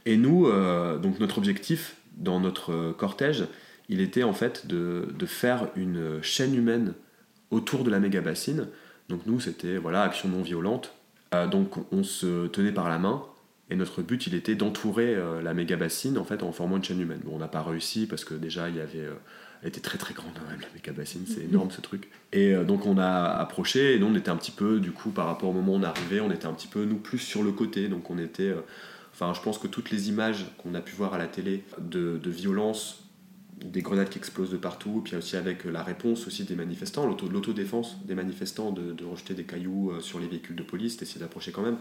[0.06, 3.44] Et nous, euh, donc notre objectif dans notre euh, cortège,
[3.88, 6.94] il était en fait de, de faire une chaîne humaine
[7.50, 8.68] autour de la méga bassine.
[9.08, 10.94] Donc nous, c'était voilà action non violente.
[11.34, 13.22] Euh, donc on se tenait par la main
[13.72, 16.84] et notre but, il était d'entourer euh, la méga bassine en fait en formant une
[16.84, 17.20] chaîne humaine.
[17.24, 19.14] Bon, on n'a pas réussi parce que déjà il y avait, euh,
[19.62, 22.08] elle était très très grande quand même la méga bassine, c'est énorme ce truc.
[22.32, 25.26] Et donc on a approché et nous on était un petit peu du coup par
[25.26, 27.52] rapport au moment où on arrivait, on était un petit peu nous plus sur le
[27.52, 27.86] côté.
[27.88, 28.52] Donc on était,
[29.20, 32.18] enfin je pense que toutes les images qu'on a pu voir à la télé de,
[32.22, 33.04] de violence
[33.62, 37.28] des grenades qui explosent de partout, puis aussi avec la réponse aussi des manifestants, l'auto-
[37.28, 41.20] l'autodéfense des manifestants de, de rejeter des cailloux euh, sur les véhicules de police, d'essayer
[41.20, 41.76] d'approcher quand même.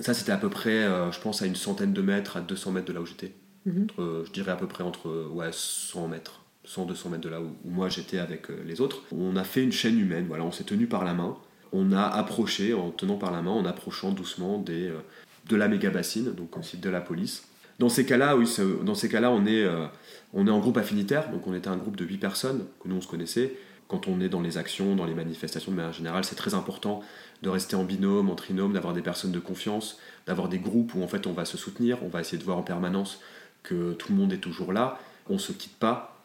[0.00, 2.70] Ça, c'était à peu près, euh, je pense, à une centaine de mètres, à 200
[2.70, 3.32] mètres de là où j'étais.
[3.66, 3.88] Mhm.
[3.98, 7.40] Euh, je dirais à peu près entre euh, ouais, 100 mètres, 100-200 mètres de là
[7.40, 9.02] où, où moi j'étais avec euh, les autres.
[9.10, 11.36] On a fait une chaîne humaine, voilà, on s'est tenu par la main.
[11.72, 15.00] On a approché, en tenant par la main, en approchant doucement des, euh,
[15.48, 17.44] de la méga bassine, donc aussi de la police.
[17.78, 18.46] Dans ces cas-là, oui,
[18.84, 19.86] dans ces cas-là, on est, euh,
[20.34, 22.96] on est en groupe affinitaire, donc on était un groupe de 8 personnes que nous
[22.96, 23.54] on se connaissait.
[23.88, 27.02] Quand on est dans les actions, dans les manifestations de manière générale, c'est très important
[27.42, 31.02] de rester en binôme, en trinôme, d'avoir des personnes de confiance, d'avoir des groupes où
[31.02, 33.20] en fait on va se soutenir, on va essayer de voir en permanence
[33.62, 34.98] que tout le monde est toujours là,
[35.28, 36.22] on se quitte pas,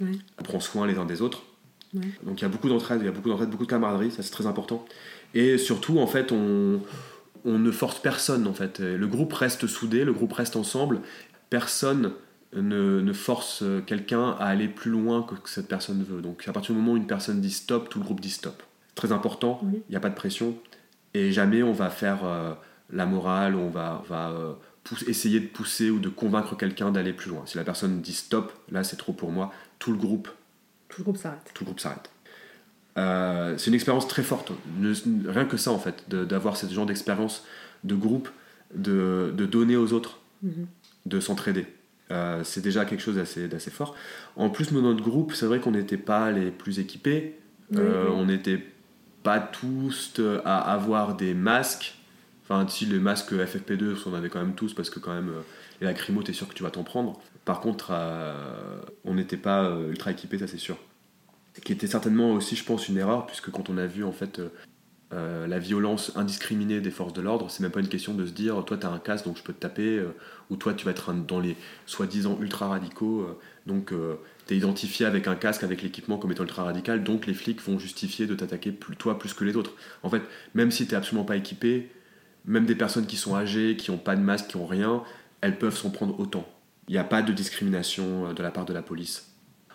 [0.00, 1.42] on prend soin les uns des autres.
[1.92, 4.22] Donc il y a beaucoup d'entraide, il y a beaucoup d'entraide, beaucoup de camaraderie, ça
[4.22, 4.84] c'est très important.
[5.34, 6.80] Et surtout en fait on,
[7.44, 8.78] on ne force personne en fait.
[8.80, 11.00] Le groupe reste soudé, le groupe reste ensemble.
[11.50, 12.12] Personne
[12.54, 16.20] ne, ne force quelqu'un à aller plus loin que cette personne veut.
[16.22, 18.62] Donc à partir du moment où une personne dit stop, tout le groupe dit stop.
[18.94, 19.82] Très important, il Oui.
[19.90, 20.56] n'y a pas de pression.
[21.14, 22.54] Et jamais on va faire euh,
[22.90, 24.52] la morale, on va, euh,
[24.84, 27.42] pousse- essayer de pousser ou de convaincre quelqu'un d'aller plus loin.
[27.46, 30.28] Si la personne dit stop, là c'est trop pour moi, tout le groupe
[30.88, 31.50] Tout le groupe s'arrête.
[31.54, 32.10] tout le groupe s'arrête.
[32.98, 34.52] Euh, c'est une expérience très forte,
[35.26, 37.44] rien que ça en fait, d'avoir ce genre d'expérience
[37.84, 38.28] de groupe,
[38.74, 40.66] de, de donner aux autres, Mhm.
[41.06, 41.66] de s'entraider.
[42.10, 43.94] Euh, c'est déjà quelque chose d'assez fort.
[44.36, 47.38] En plus, notre groupe, c'est vrai qu'on n'était pas les plus équipés,
[47.70, 48.12] Oui, Euh, oui.
[48.14, 48.62] on n'était
[49.22, 51.94] pas tous à avoir des masques.
[52.44, 55.30] Enfin, si les masques FFP2, on en avait quand même tous, parce que quand même,
[55.80, 57.18] les lacrymos, t'es sûr que tu vas t'en prendre.
[57.46, 57.92] Par contre,
[59.04, 60.76] on n'était pas ultra équipés, ça c'est sûr.
[61.62, 64.38] Qui était certainement aussi, je pense, une erreur, puisque quand on a vu en fait
[64.38, 64.48] euh,
[65.12, 68.32] euh, la violence indiscriminée des forces de l'ordre, c'est même pas une question de se
[68.32, 70.14] dire, toi t'as un casque donc je peux te taper, euh,
[70.48, 73.28] ou toi tu vas être un- dans les soi-disant ultra radicaux,
[73.66, 73.92] donc
[74.46, 77.78] t'es identifié avec un casque, avec l'équipement comme étant ultra radical, donc les flics vont
[77.78, 79.72] justifier de t'attaquer plus, toi plus que les autres.
[80.02, 80.22] En fait,
[80.54, 81.90] même si t'es absolument pas équipé,
[82.46, 85.02] même des personnes qui sont âgées, qui ont pas de masque, qui ont rien,
[85.42, 86.46] elles peuvent s'en prendre autant.
[86.88, 89.31] Il n'y a pas de discrimination de la part de la police.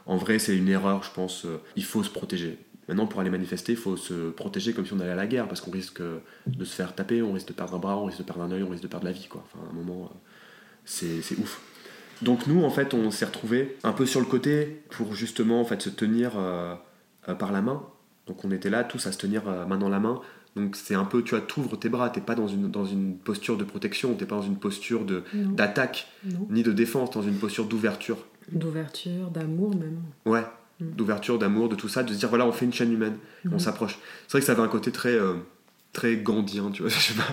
[0.07, 1.45] En vrai, c'est une erreur, je pense.
[1.45, 2.57] euh, Il faut se protéger.
[2.87, 5.47] Maintenant, pour aller manifester, il faut se protéger comme si on allait à la guerre,
[5.49, 8.19] parce qu'on risque de se faire taper, on risque de perdre un bras, on risque
[8.19, 9.27] de perdre un œil, on risque de perdre la vie.
[9.29, 9.43] Quoi.
[9.45, 10.17] Enfin, à un moment, euh,
[10.85, 11.61] c'est ouf.
[12.21, 15.65] Donc nous, en fait, on s'est retrouvés un peu sur le côté pour justement en
[15.65, 16.73] fait, se tenir euh,
[17.37, 17.83] par la main.
[18.25, 20.21] Donc on était là tous à se tenir euh, main dans la main.
[20.55, 23.17] Donc c'est un peu, tu vois, t'ouvres tes bras, t'es pas dans une, dans une
[23.17, 26.07] posture de protection, t'es pas dans une posture d'attaque,
[26.49, 28.17] ni de défense, dans une posture d'ouverture.
[28.51, 30.01] D'ouverture, d'amour même.
[30.25, 30.43] Ouais,
[30.79, 30.91] Mm.
[30.91, 33.49] d'ouverture, d'amour, de tout ça, de se dire voilà, on fait une chaîne humaine, on
[33.51, 33.59] Mhm.
[33.59, 33.97] s'approche.
[34.27, 35.33] C'est vrai que ça avait un côté très, euh,
[35.91, 37.27] très gandhien, tu vois, je sais pas.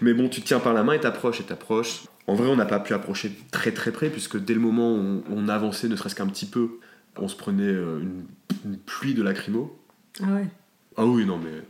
[0.00, 2.02] Mais bon, tu te tiens par la main et t'approches et t'approches.
[2.26, 4.98] En vrai, on n'a pas pu approcher très très près, puisque dès le moment où
[4.98, 6.70] on, on avançait, ne serait-ce qu'un petit peu,
[7.18, 8.24] on se prenait euh, une,
[8.64, 9.76] une pluie de lacrymos.
[10.22, 10.48] Ah ouais.
[10.96, 11.62] Ah oui, non, mais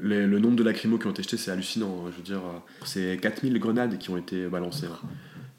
[0.00, 2.04] les- le nombre de lacrymos qui ont été jetés, c'est hallucinant.
[2.06, 2.10] hein.
[2.12, 4.86] Je veux dire, euh, c'est 4000 grenades qui ont été balancées.
[4.86, 4.98] hein.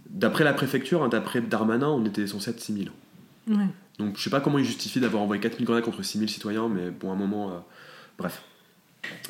[0.09, 2.91] D'après la préfecture, hein, d'après Darmanin, on était censé être 6000.
[3.47, 3.55] Ouais.
[3.99, 6.89] Donc je sais pas comment ils justifient d'avoir envoyé 4000 grenades contre 6000 citoyens, mais
[6.89, 7.57] bon, à un moment, euh,
[8.17, 8.41] bref.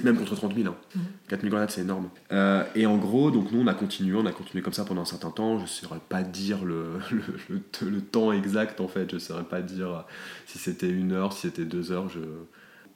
[0.04, 0.68] Même contre 30 000.
[0.68, 0.76] Hein.
[0.96, 1.02] Mhm.
[1.28, 2.10] 4000 grenades, c'est énorme.
[2.32, 5.02] Euh, et en gros, donc nous, on a continué, on a continué comme ça pendant
[5.02, 5.58] un certain temps.
[5.58, 9.10] Je ne saurais pas dire le, le, le- le temps exact, en fait.
[9.10, 10.06] Je ne saurais pas dire
[10.48, 12.10] si c'était une heure, si c'était deux heures.
[12.10, 12.20] Je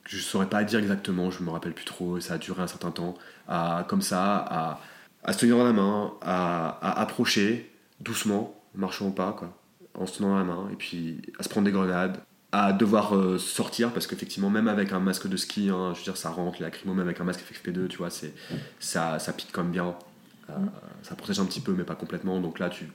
[0.06, 2.20] je saurais pas dire exactement, je me rappelle plus trop.
[2.20, 3.14] Ça a duré un certain temps.
[3.48, 4.82] À, comme ça, à,
[5.24, 7.70] à se tenir dans la main, à, à approcher
[8.00, 9.58] doucement, marchant au pas, quoi
[9.96, 12.18] en se tenant la main, et puis à se prendre des grenades,
[12.52, 16.04] à devoir euh, sortir, parce qu'effectivement, même avec un masque de ski, hein, je veux
[16.04, 18.34] dire, ça rentre, les lacrymos, même avec un masque FFP2, tu vois, c'est,
[18.80, 19.96] ça, ça pique comme bien.
[20.50, 20.54] Euh,
[21.04, 22.40] Ça protège un petit peu, mais pas complètement.
[22.42, 22.92] Donc là, tu.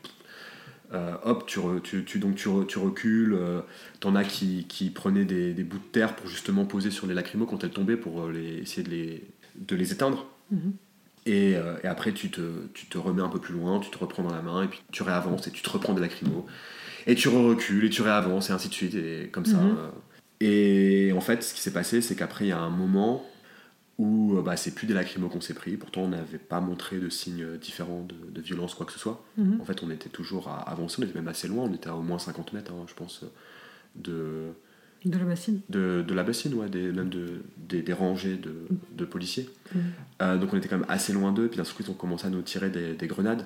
[0.93, 3.35] euh, hop, tu, re- tu, tu- donc tu, re- tu recules.
[3.35, 3.61] euh,
[4.01, 7.15] T'en as qui, qui prenaient des, des bouts de terre pour justement poser sur les
[7.15, 10.27] lacrymos quand elles tombaient pour les, essayer de les, de les éteindre.
[10.51, 10.73] Mhm.
[11.29, 12.41] Et, euh, et après, tu te,
[12.73, 14.83] tu te remets un peu plus loin, tu te reprends dans la main, et puis
[14.91, 16.47] tu réavances, et tu te reprends des lacrymos.
[17.07, 19.59] Et tu recules, et tu réavances, et ainsi de suite, et comme ça.
[19.59, 19.77] Mhm.
[19.79, 19.91] euh.
[20.41, 23.27] Et en fait, ce qui s'est passé, c'est qu'après, il y a un moment
[23.99, 25.77] où euh, bah, c'est plus des lacrymos qu'on s'est pris.
[25.77, 29.23] Pourtant, on n'avait pas montré de signes différents de, de violence, quoi que ce soit.
[29.37, 29.61] Mhm.
[29.61, 31.95] En fait, on était toujours à avancer, on était même assez loin, on était à
[31.95, 33.25] au moins 50 mètres, hein, je pense,
[33.97, 34.53] de,
[35.05, 35.61] De la bassine.
[35.69, 38.53] de, de la bassine, ouais, des, même de, des, des rangées de,
[38.97, 39.49] de policiers.
[39.75, 39.81] Mhm.
[40.23, 41.95] Euh, donc on était quand même assez loin d'eux, puis d'un seul coup ils ont
[41.95, 43.45] commencé à nous tirer des, des grenades,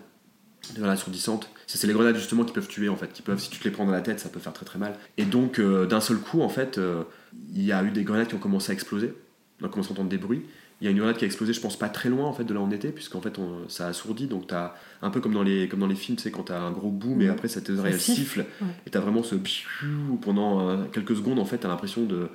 [0.74, 1.50] des grenades surdissantes.
[1.66, 3.64] Ça, C'est les grenades justement qui peuvent tuer en fait, qui peuvent, si tu te
[3.64, 4.94] les prends dans la tête, ça peut faire très très mal.
[5.18, 7.02] Et donc euh, d'un seul coup en fait, euh,
[7.54, 9.12] il y a eu des grenades qui ont commencé à exploser,
[9.60, 10.42] on a commencé à entendre des bruits.
[10.82, 12.42] Il y a une grenade qui a explosé, je pense pas très loin en fait
[12.42, 15.32] de là où on était, puisqu'en fait on- ça assourdit, donc t'as un peu comme
[15.32, 17.30] dans les, comme dans les films, tu sais, quand t'as un gros boom et Mhm.
[17.30, 18.66] après ça tes oreilles elles siffle, ouais.
[18.84, 22.28] et t'as vraiment ce piou pendant euh, quelques secondes en fait, t'as l'impression de,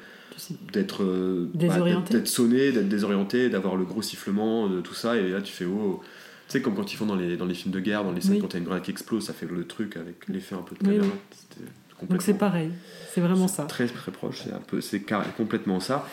[0.72, 2.14] d'être euh, bah, Désorienté.
[2.14, 5.52] d'être- d'être sonné, d'être désorienté, d'avoir le gros sifflement, de tout ça, et là tu
[5.54, 6.02] fais oh.
[6.48, 8.22] Tu sais, comme quand ils font dans les, dans les films de guerre, dans les
[8.22, 8.40] scènes, Oui.
[8.40, 10.80] quand t'as une grenade qui explose, ça fait le truc avec l'effet un peu de
[10.80, 11.04] caméra.
[11.06, 12.08] oui.
[12.10, 12.70] Donc c'est pareil.
[13.12, 13.64] C'est vraiment ça.
[13.64, 16.08] Très très proche, c'est un peu, c'est car- complètement ça.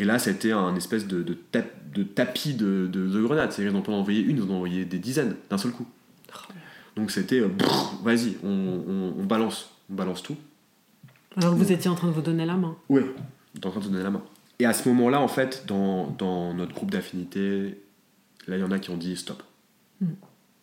[0.00, 3.52] Et là, c'était un espèce de, de, tap- de tapis de, de, de grenades.
[3.52, 5.86] C'est-à-dire qu'ils n'ont pas envoyé une, ils en ont envoyé des dizaines d'un seul coup.
[6.96, 7.48] Donc c'était, euh,
[8.02, 10.36] vas-y, on, on- on balance, on balance tout.
[11.36, 12.76] Alors que vous étiez en train de vous donner la main.
[12.88, 14.22] T'es en train de donner la main.
[14.58, 17.78] Et à ce moment-là, en fait, dans, dans notre groupe d'affinité,
[18.46, 19.42] là, il y en a qui ont dit stop.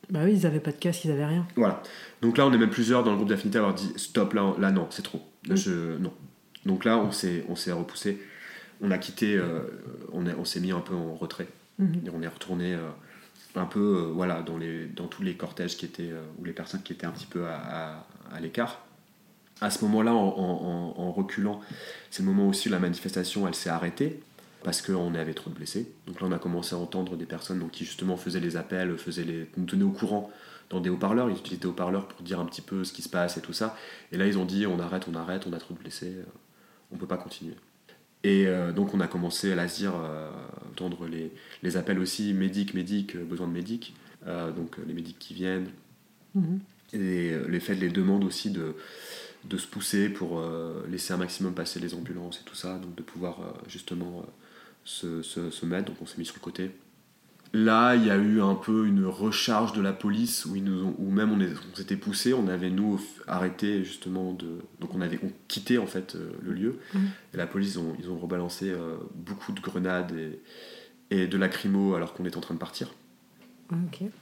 [0.10, 1.46] Bah oui, ils avaient pas de casque, ils avaient rien.
[1.56, 1.84] Voilà.
[2.22, 4.54] Donc là, on est même plusieurs dans le groupe d'affinité à avoir dit stop, là,
[4.58, 5.22] là non, c'est trop.
[5.48, 5.58] Là, Mm.
[5.58, 6.14] je, non.
[6.66, 8.20] Donc là, on s'est, on s'est repoussé.
[8.82, 9.62] On a quitté, euh,
[10.12, 11.48] on, est- on s'est mis un peu en retrait.
[11.80, 12.02] Mhm.
[12.06, 12.90] Et on est retourné euh,
[13.56, 16.82] un peu euh, voilà, dans, les, dans tous les cortèges qui étaient, ou les personnes
[16.84, 18.84] qui étaient un petit peu à, à- à l'écart.
[19.62, 21.62] À ce moment-là, en, en- reculant,
[22.12, 24.20] c'est le moment aussi où la manifestation elle s'est arrêtée
[24.64, 25.92] parce qu'on avait trop de blessés.
[26.06, 28.96] Donc là, on a commencé à entendre des personnes donc, qui justement faisaient les appels,
[28.98, 30.30] faisaient les, nous tenaient au courant
[30.70, 31.30] dans des haut-parleurs.
[31.32, 33.54] Ils utilisaient des haut-parleurs pour dire un petit peu ce qui se passe et tout
[33.54, 33.76] ça.
[34.12, 36.18] Et là, ils ont dit on arrête, on arrête, on a trop de blessés,
[36.92, 37.56] on peut pas continuer.
[38.24, 40.30] Et euh, donc on a commencé à la dire, euh,
[40.72, 41.32] entendre les,
[41.64, 43.94] les appels aussi, médic, médic, euh, besoin de médic,
[44.26, 45.70] euh, donc les médics qui viennent,
[46.36, 46.60] Mhm.
[46.94, 48.76] et les faits, les demandes aussi de,
[49.46, 50.44] de se pousser pour
[50.90, 54.26] laisser un maximum passer les ambulances et tout ça, donc de pouvoir justement
[54.84, 56.72] se, se, se mettre, donc on s'est mis sur le côté.
[57.54, 60.84] Là, il y a eu un peu une recharge de la police où, ils nous
[60.84, 64.60] ont, où même on, s'était poussé, on avait nous arrêté justement de.
[64.80, 66.80] Donc on avait on quitté en fait euh, le lieu.
[66.94, 67.10] Mhm.
[67.34, 70.42] Et la police, ils ont, ils ont rebalancé euh, beaucoup de grenades et,
[71.16, 72.94] et de lacrymo alors qu'on était en train de partir.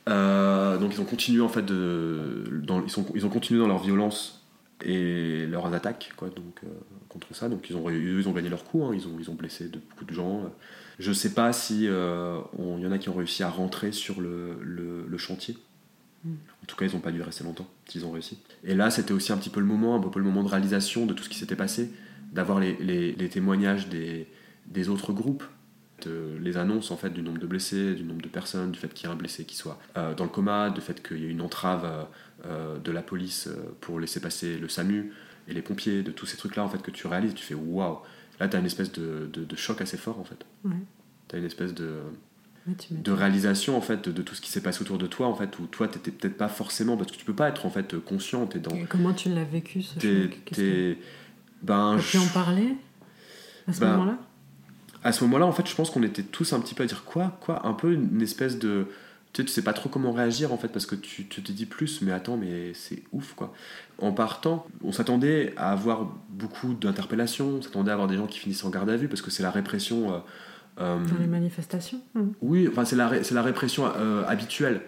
[0.09, 3.67] Euh, donc ils ont continué en fait de, dans, ils, sont, ils ont continué dans
[3.67, 4.43] leur violence
[4.83, 6.61] et leurs attaques quoi donc
[7.09, 9.35] contre ça donc ils ont ils ont gagné leur coup hein, ils ont ils ont
[9.35, 10.51] blessé de, beaucoup de gens
[10.99, 14.21] je sais pas si euh, il y en a qui ont réussi à rentrer sur
[14.21, 15.57] le, le, le chantier
[16.23, 16.33] Mm.
[16.63, 19.13] en tout cas ils n'ont pas dû rester longtemps s'ils ont réussi et là c'était
[19.13, 21.29] aussi un petit peu le moment un peu le moment de réalisation de tout ce
[21.29, 21.91] qui s'était passé
[22.31, 24.27] d'avoir les, les, les témoignages des,
[24.65, 25.43] des autres groupes
[26.03, 28.91] de- les annonces en fait du nombre de blessés, du nombre de personnes, du fait
[28.91, 31.25] qu'il y ait un blessé qui soit euh, dans le coma, du fait qu'il y
[31.25, 32.07] ait une entrave
[32.47, 33.47] euh, de la police
[33.79, 35.13] pour laisser passer le SAMU
[35.47, 37.99] et les pompiers, de tous ces trucs-là en fait que tu réalises, tu fais waouh.
[38.39, 40.45] Là, tu as une espèce de, de- de choc assez fort en fait.
[40.63, 40.75] Ouais.
[41.27, 41.99] Tu as une espèce de,
[42.77, 45.35] tu de réalisation en fait de, tout ce qui s'est passé autour de toi en
[45.35, 47.97] fait où toi t'étais peut-être pas forcément parce que tu peux pas être en fait
[47.99, 50.01] conscient, t'es dans Et comment tu l'as vécu ce choc?
[50.45, 50.95] Que-
[51.61, 52.75] ben pu en je- parler
[53.67, 54.17] à ce Bah, moment-là?
[55.03, 57.03] à ce moment-là, en fait, je pense qu'on était tous un petit peu à dire
[57.05, 58.87] quoi, quoi, un peu une espèce de,
[59.35, 61.51] tu sais, tu sais pas trop comment réagir en fait parce que tu, tu te
[61.51, 63.53] dis plus, mais attends, mais c'est ouf quoi.
[63.99, 68.39] En partant, on s'attendait à avoir beaucoup d'interpellations, on s'attendait à avoir des gens qui
[68.39, 70.13] finissent en garde à vue parce que c'est la répression.
[70.13, 70.17] euh,
[70.79, 72.33] euh, Dans les manifestations Mhm.
[72.41, 74.81] oui, enfin c'est la, ré- la répression euh, habituelle.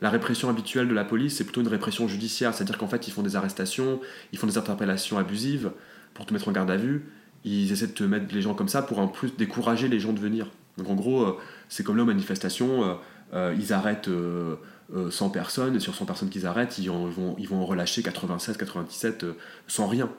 [0.00, 3.10] La répression habituelle de la police, c'est plutôt une répression judiciaire, c'est-à-dire qu'en fait ils
[3.10, 4.00] font des arrestations,
[4.32, 5.72] ils font des interpellations abusives
[6.14, 7.06] pour te mettre en garde à vue.
[7.44, 10.12] Ils essaient de te mettre les gens comme ça pour en plus décourager les gens
[10.12, 10.46] de venir.
[10.76, 11.36] Donc en gros,
[11.68, 12.96] c'est comme là aux manifestations,
[13.32, 14.56] ils arrêtent euh,
[14.94, 17.66] euh, 100 personnes, et sur 100 personnes qu'ils arrêtent, ils, en vont, ils vont en
[17.66, 19.32] relâcher 96, 97 euh,
[19.66, 20.10] sans rien.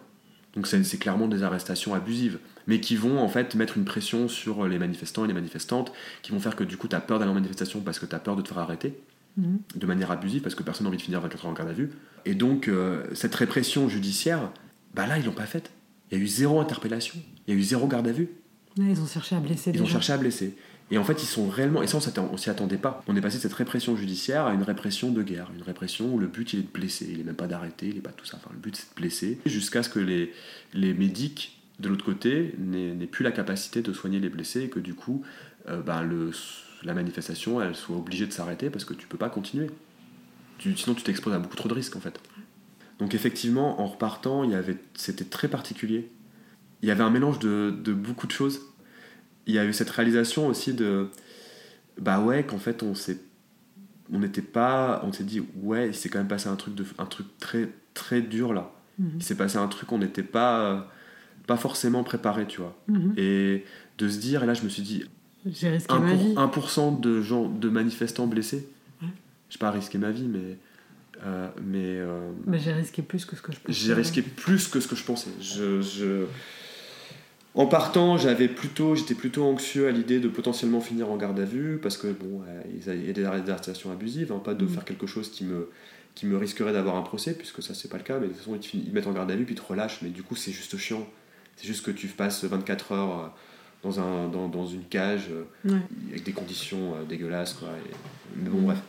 [0.55, 4.67] Donc c'est clairement des arrestations abusives, mais qui vont en fait mettre une pression sur
[4.67, 5.93] les manifestants et les manifestantes,
[6.23, 8.15] qui vont faire que du coup tu as peur d'aller en manifestation parce que tu
[8.15, 8.99] as peur de te faire arrêter
[9.37, 9.59] Mhm.
[9.75, 11.73] de manière abusive parce que personne n'a envie de finir 24 heures en garde à
[11.73, 11.91] vue.
[12.25, 14.51] Et donc euh, cette répression judiciaire,
[14.93, 15.71] bah là ils l'ont pas faite.
[16.11, 17.15] Il y a eu zéro interpellation,
[17.47, 18.29] il y a eu zéro garde à vue.
[18.77, 20.55] Ouais, ils ont cherché à blesser Ils ont cherché à blesser.
[20.91, 21.83] Et en fait, ils sont réellement.
[21.83, 23.03] Et ça, on s'y attendait pas.
[23.07, 25.51] On est passé de cette répression judiciaire à une répression de guerre.
[25.55, 27.07] Une répression où le but, il est de blesser.
[27.11, 28.37] Il est même pas d'arrêter, il est pas tout ça.
[28.37, 29.39] Enfin, le but, c'est de blesser.
[29.45, 30.33] Jusqu'à ce que les,
[30.73, 34.79] les médics, de l'autre côté, n'aient plus la capacité de soigner les blessés et que
[34.79, 35.23] du coup,
[35.67, 36.31] euh, ben, le,
[36.83, 39.67] la manifestation, elle soit obligée de s'arrêter parce que tu peux pas continuer.
[40.57, 42.19] Tu- sinon, tu t'exposes à beaucoup trop de risques, en fait.
[42.97, 44.49] Donc, effectivement, en repartant,
[44.95, 46.09] c'était très particulier.
[46.81, 48.61] Il y avait un mélange de, de beaucoup de choses
[49.49, 51.07] il y a eu cette réalisation aussi de
[51.99, 53.17] bah ouais qu'en fait on s'est
[54.13, 56.85] on n'était pas on s'est dit ouais il s'est quand même passé un truc de
[56.97, 59.11] un truc très très dur là Mhm.
[59.17, 60.87] il s'est passé un truc on n'était pas
[61.47, 63.13] pas forcément préparé tu vois Mhm.
[63.17, 63.63] et
[63.97, 65.03] de se dire et là je me suis dit
[65.45, 66.33] J'ai risqué 1%, ma vie.
[66.35, 68.67] 1% de gens de manifestants blessés
[69.01, 69.07] Ouais.
[69.49, 70.57] j'ai pas risqué ma vie mais
[71.25, 73.73] euh, mais euh, Mais j'ai risqué plus que ce que je pensais.
[73.73, 75.31] j'ai risqué plus que ce que je pensais.
[75.41, 76.25] Je, je-
[77.59, 81.43] En partant, j'avais plutôt, j'étais plutôt anxieux à l'idée de potentiellement finir en garde à
[81.43, 84.69] vue parce que bon, euh, il y a des arrestations abusives, hein, pas de Mm.
[84.69, 85.67] faire quelque chose qui me
[86.15, 88.15] qui me risquerait d'avoir un procès puisque ça c'est pas le cas.
[88.19, 89.65] Mais de toute façon, ils te, ils mettent en garde à vue puis ils te
[89.67, 89.99] relâchent.
[90.01, 91.05] Mais du coup, c'est juste chiant.
[91.57, 93.27] C'est juste que tu passes 24 heures euh,
[93.83, 95.27] dans un dans, dans une cage.
[95.29, 95.79] euh, Ouais.
[96.11, 97.95] avec des conditions dégueulasses quoi et-
[98.41, 98.79] mais bon bref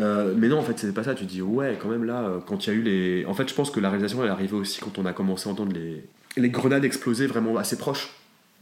[0.00, 2.40] Euh, mais non en fait c'était pas ça tu te dis ouais quand même là
[2.46, 4.32] quand il y a eu les en fait je pense que la réalisation elle est
[4.32, 6.02] arrivée aussi quand on a commencé à entendre les
[6.36, 8.10] les grenades exploser vraiment assez proches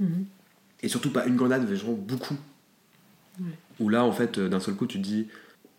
[0.01, 0.25] Mhm.
[0.83, 2.37] et surtout pas une grenade mais genre beaucoup
[3.41, 3.47] Ouais.
[3.79, 5.29] où là en fait euh, d'un seul coup tu te dis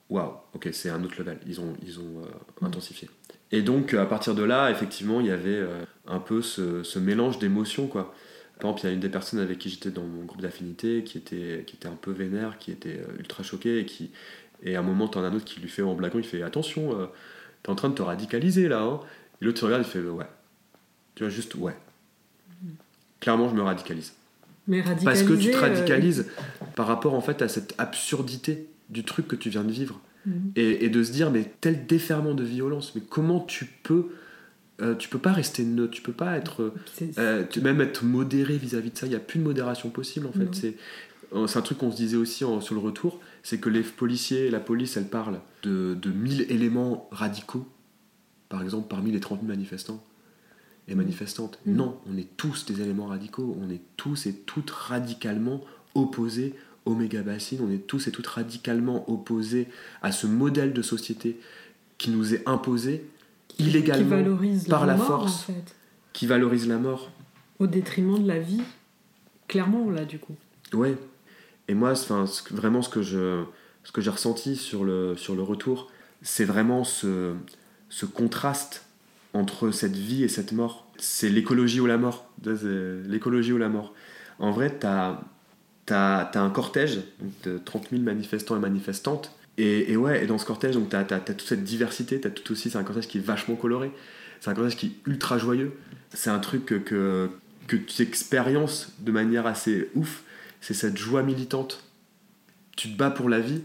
[0.09, 3.09] waouh ok c'est un autre level ils ont ils ont euh, intensifié
[3.51, 6.97] et donc à partir de là effectivement il y avait euh, un peu ce, ce
[6.99, 8.13] mélange d'émotions quoi
[8.59, 11.03] par exemple, il y a une des personnes avec qui j'étais dans mon groupe d'affinité
[11.03, 14.11] qui était, qui était un peu vénère, qui était euh, ultra choquée et qui.
[14.61, 16.43] Et à un moment, t'en as un autre qui lui fait en blaguant, il fait
[16.43, 17.07] Attention, euh,
[17.63, 18.81] t'es en train de te radicaliser là.
[18.83, 18.99] Hein.
[19.41, 20.27] Et l'autre se regarde, il fait Ouais.
[21.21, 21.75] Tu vois, juste ouais.
[23.19, 24.13] Clairement, je me radicalise.
[24.67, 26.25] Mais Parce que tu te euh, radicalises
[26.75, 29.99] par rapport en fait à cette absurdité du truc que tu viens de vivre.
[30.25, 30.51] Mhm.
[30.55, 34.07] Et, et de se dire, mais tel déferlement de violence, mais comment tu peux.
[34.81, 36.73] euh, tu peux pas rester neutre, tu peux pas être.
[37.19, 40.25] euh, tu- même être modéré vis-à-vis de ça, il n'y a plus de modération possible
[40.25, 40.47] en fait.
[40.53, 40.75] C'est
[41.47, 44.49] c'est un truc qu'on se disait aussi en- sur le retour, c'est que les policiers,
[44.49, 47.67] la police, elle parle de, de 1000 éléments radicaux,
[48.49, 50.03] par exemple parmi les 30 000 manifestants
[50.95, 51.59] manifestantes.
[51.65, 51.75] Mhm.
[51.75, 55.61] Non, on est tous des éléments radicaux, on est tous et toutes radicalement
[55.95, 56.53] opposés
[56.85, 59.67] aux méga-bassines, on est tous et toutes radicalement opposés
[60.01, 61.39] à ce modèle de société
[61.97, 63.05] qui nous est imposé
[63.47, 64.25] qui illégalement,
[64.69, 65.33] par la mort, force.
[65.35, 65.75] en fait,
[66.13, 67.11] qui valorise la mort.
[67.59, 68.61] au détriment de la vie.
[69.47, 70.35] Clairement, là, du coup.
[70.73, 70.97] Ouais.
[71.67, 73.43] Et moi, enfin, ce que- vraiment, ce que je,
[73.83, 75.91] ce que j'ai ressenti sur le, sur le retour,
[76.23, 77.33] c'est vraiment ce,
[77.89, 78.85] ce contraste
[79.33, 80.87] entre cette vie et cette mort.
[80.97, 82.29] C'est l'écologie ou la mort.
[82.43, 83.93] L'écologie ou la mort.
[84.39, 85.21] En vrai, t'as
[85.89, 87.01] as, un cortège
[87.43, 89.35] de 30 000 manifestants et manifestantes.
[89.57, 92.19] Et, et ouais, et dans ce cortège, donc t'as as, toute cette diversité.
[92.19, 93.91] T'as tout aussi, c'est un cortège qui est vachement coloré.
[94.39, 95.73] C'est un cortège qui est ultra joyeux.
[96.13, 97.29] C'est un truc que, que,
[97.67, 100.23] que tu expériences de manière assez ouf.
[100.61, 101.83] C'est cette joie militante.
[102.77, 103.61] Tu te bats pour la vie,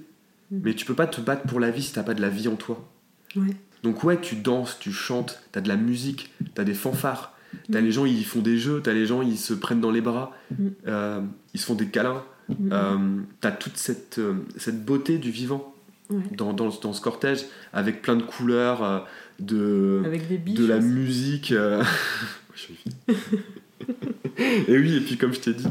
[0.51, 0.61] Mhm.
[0.63, 2.47] mais tu peux pas te battre pour la vie si t'as pas de la vie
[2.47, 2.89] en toi.
[3.35, 3.57] Ouais.
[3.87, 7.37] Donc ouais, tu danses, tu chantes, t'as de la musique, t'as des fanfares,
[7.71, 7.85] t'as Mhm.
[7.87, 10.33] les gens ils font des jeux, t'as les gens ils se prennent dans les bras,
[10.59, 10.73] Mhm.
[10.89, 11.21] euh,
[11.55, 12.71] ils se font des câlins, Mhm.
[12.73, 12.97] euh,
[13.41, 15.73] t'as toute cette, euh, cette beauté du vivant
[16.11, 16.19] Ouais.
[16.37, 18.99] dans, dans, dans ce cortège avec plein de couleurs, euh,
[19.39, 20.59] de, Avec des biches.
[20.59, 20.87] de la aussi.
[20.89, 21.55] musique.
[24.69, 25.67] et oui, et puis comme je t'ai dit,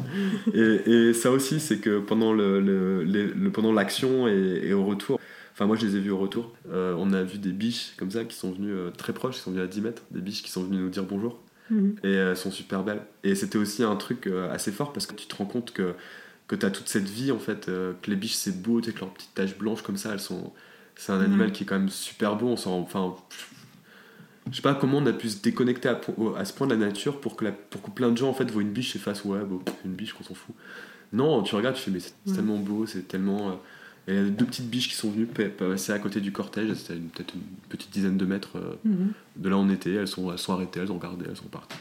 [0.54, 4.74] et, et ça aussi, c'est que pendant le, le- les- le- pendant l'action et, et
[4.74, 5.20] au retour,
[5.56, 8.12] enfin moi je les ai vus au retour, euh, on a vu des biches comme
[8.12, 10.44] ça qui sont venues euh, très proches, qui sont venues à 10 mètres, des biches
[10.44, 11.40] qui sont venues nous dire bonjour,
[11.72, 11.96] Mhm.
[12.04, 13.02] et euh, elles sont super belles.
[13.24, 15.94] Et c'était aussi un truc assez fort parce que tu te rends compte que,
[16.48, 19.00] que tu as toute cette vie en fait, que les biches c'est beau, tu que
[19.00, 20.54] leurs petites taches blanches comme ça, elles sont.
[20.98, 21.52] C'est un animal Ouais.
[21.54, 22.80] qui est quand même super beau, on s'en.
[22.80, 23.16] Enfin.
[24.52, 26.00] Je sais pas comment on a pu se déconnecter à,
[26.46, 28.50] ce point de la nature pour que, la- pour que plein de gens en fait
[28.52, 30.54] voient une biche et fassent ouais, bon, une biche qu'on s'en fout.
[31.14, 33.50] Non, tu regardes, tu fais mais c'est tellement beau, c'est tellement.
[33.50, 33.54] euh,
[34.08, 36.32] et Il y a deux petites biches qui sont venues pa- passer à côté du
[36.32, 39.12] cortège, c'était peut-être une petite dizaine de mètres euh, Mhm.
[39.38, 41.46] de là où on était, elles sont, elles sont arrêtées, elles ont regardé, elles sont
[41.48, 41.76] parties.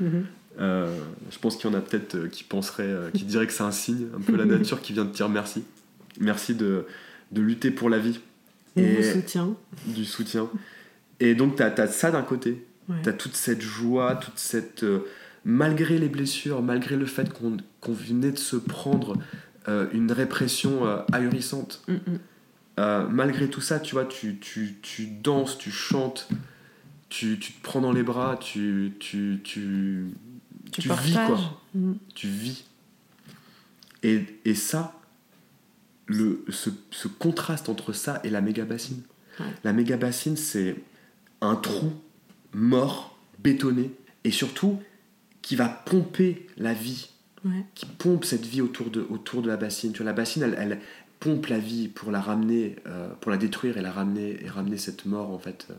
[0.00, 0.24] Mhm.
[0.58, 0.92] Euh,
[1.30, 3.70] je pense qu'il y en a peut-être euh, qui penseraient, qui diraient que c'est un
[3.70, 5.62] signe, un peu la nature qui vient de dire merci.
[6.18, 6.86] Merci de,
[7.30, 8.18] de lutter pour la vie,
[8.76, 9.54] Et- vous soutient.
[9.86, 10.48] du soutien.
[11.20, 12.96] Et donc, tu as, ça d'un côté, Ouais.
[13.04, 14.82] tu as toute cette joie, toute cette.
[14.82, 15.00] euh,
[15.44, 19.16] malgré les blessures, malgré le fait qu'on qu'on venait de se prendre
[19.68, 22.18] euh, une répression euh, ahurissante, Mhm.
[22.78, 26.28] euh, malgré tout ça, tu vois, tu, tu, tu danses, tu chantes,
[27.08, 30.06] tu, tu te prends dans les bras, tu, tu, tu,
[30.72, 31.98] Tu, vis quoi Mhm.
[32.14, 32.64] tu vis.
[34.02, 34.94] Et, et ça,
[36.06, 39.02] le, ce, ce contraste entre ça et la méga bassine.
[39.38, 39.46] Ouais.
[39.64, 40.76] La méga bassine, c'est
[41.40, 41.92] un trou
[42.52, 43.90] mort, bétonné,
[44.24, 44.80] et surtout
[45.42, 47.10] qui va pomper la vie,
[47.44, 47.64] Ouais.
[47.74, 49.92] qui pompe cette vie autour de, autour de la bassine.
[49.92, 50.80] Tu vois, la bassine, elle, elle
[51.20, 54.76] pompe la vie pour la ramener, euh, pour la détruire et la ramener, et ramener
[54.76, 55.74] cette mort en fait euh,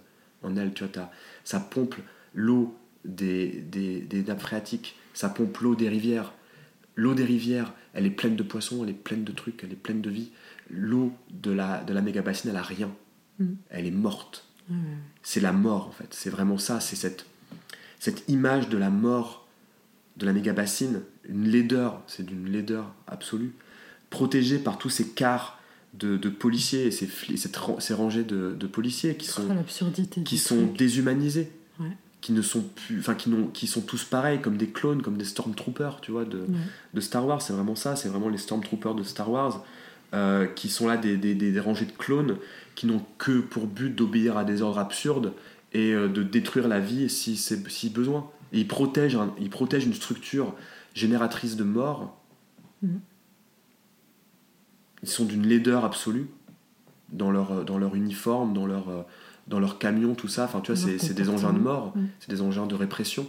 [0.47, 0.73] en elle.
[0.73, 1.11] Tu vois,
[1.43, 1.95] ça pompe
[2.33, 6.33] l'eau des, des, des nappes phréatiques, ça pompe l'eau des rivières.
[6.95, 9.75] L'eau des rivières, elle est pleine de poissons, elle est pleine de trucs, elle est
[9.75, 10.31] pleine de vie.
[10.69, 12.91] L'eau de la, de la méga bassine, elle a rien.
[13.39, 13.57] Mhm.
[13.69, 14.47] Elle est morte.
[15.21, 16.07] C'est la mort en fait.
[16.13, 16.79] C'est vraiment ça.
[16.79, 17.25] C'est cette,
[17.99, 19.47] cette image de la mort
[20.17, 23.53] de la méga bassine, une laideur, c'est d'une laideur absolue,
[24.09, 25.59] protégée par tous ces quarts
[25.93, 27.07] de, de policiers et ces,
[27.79, 30.77] ces rangées de, de policiers qui sont, Oh, qui sont truc.
[30.77, 31.87] déshumanisés, Ouais.
[32.21, 35.25] qui ne sont plus, enfin qui, qui sont tous pareils, comme des clones, comme des
[35.25, 36.45] stormtroopers, tu vois, de, Ouais.
[36.93, 37.41] de Star Wars.
[37.41, 37.95] C'est vraiment ça.
[37.95, 39.65] C'est vraiment les stormtroopers de Star Wars
[40.13, 42.37] euh, qui sont là des, des, des- des rangées de clones
[42.75, 45.33] qui n'ont que pour but d'obéir à des ordres absurdes
[45.73, 48.29] et euh, de détruire la vie si, c'est- si besoin.
[48.53, 50.53] Et ils protègent, un- ils protègent une structure
[50.93, 52.17] génératrice de mort.
[52.81, 52.99] Mhm.
[55.03, 56.27] Ils sont d'une laideur absolue
[57.11, 59.01] dans leur, euh, dans leur uniforme, dans leur, euh,
[59.47, 60.45] dans leur camion, tout ça.
[60.45, 63.27] Enfin, tu vois, c'est des engins de mort, c'est des engins de répression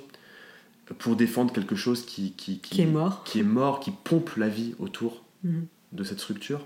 [0.98, 3.24] pour défendre quelque chose qui, qui, Qui est mort.
[3.24, 5.66] qui est mort, qui pompe la vie autour Mhm.
[5.92, 6.60] de cette structure,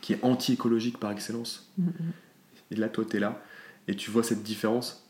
[0.00, 1.70] qui est anti-écologique par excellence.
[1.76, 1.92] Mhm.
[2.70, 3.42] Et là, toi, tu es là,
[3.88, 5.03] et tu vois cette différence,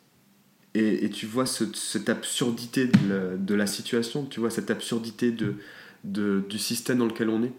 [0.75, 6.59] et, tu vois ce- cette absurdité de la, situation, tu vois cette absurdité de, du
[6.59, 7.53] système dans lequel on est.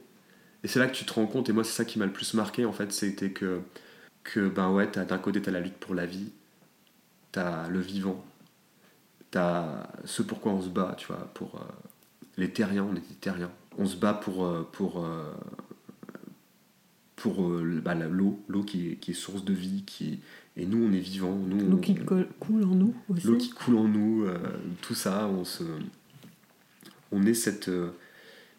[0.63, 2.13] Et c'est là que tu te rends compte, et moi, c'est ça qui m'a le
[2.13, 3.59] plus marqué, en fait, c'était que,
[4.49, 6.31] ben ouais, t'as- d'un côté, tu as la lutte pour la vie,
[7.31, 8.23] tu as le vivant,
[9.31, 11.59] tu as ce pourquoi on se bat, tu vois, pour euh,
[12.37, 13.51] les terriens, on est des terriens.
[13.77, 15.33] On se bat pour, euh, pour, euh,
[17.15, 17.49] pour
[17.83, 20.19] bah, l'eau, l'eau qui qui est source de vie, qui
[20.57, 23.27] et nous on est vivants, nous L'eau qui co- coule en nous aussi.
[23.27, 24.37] l'eau qui coule en nous, euh,
[24.81, 25.63] tout ça, on se,
[27.11, 27.89] on est cette, euh,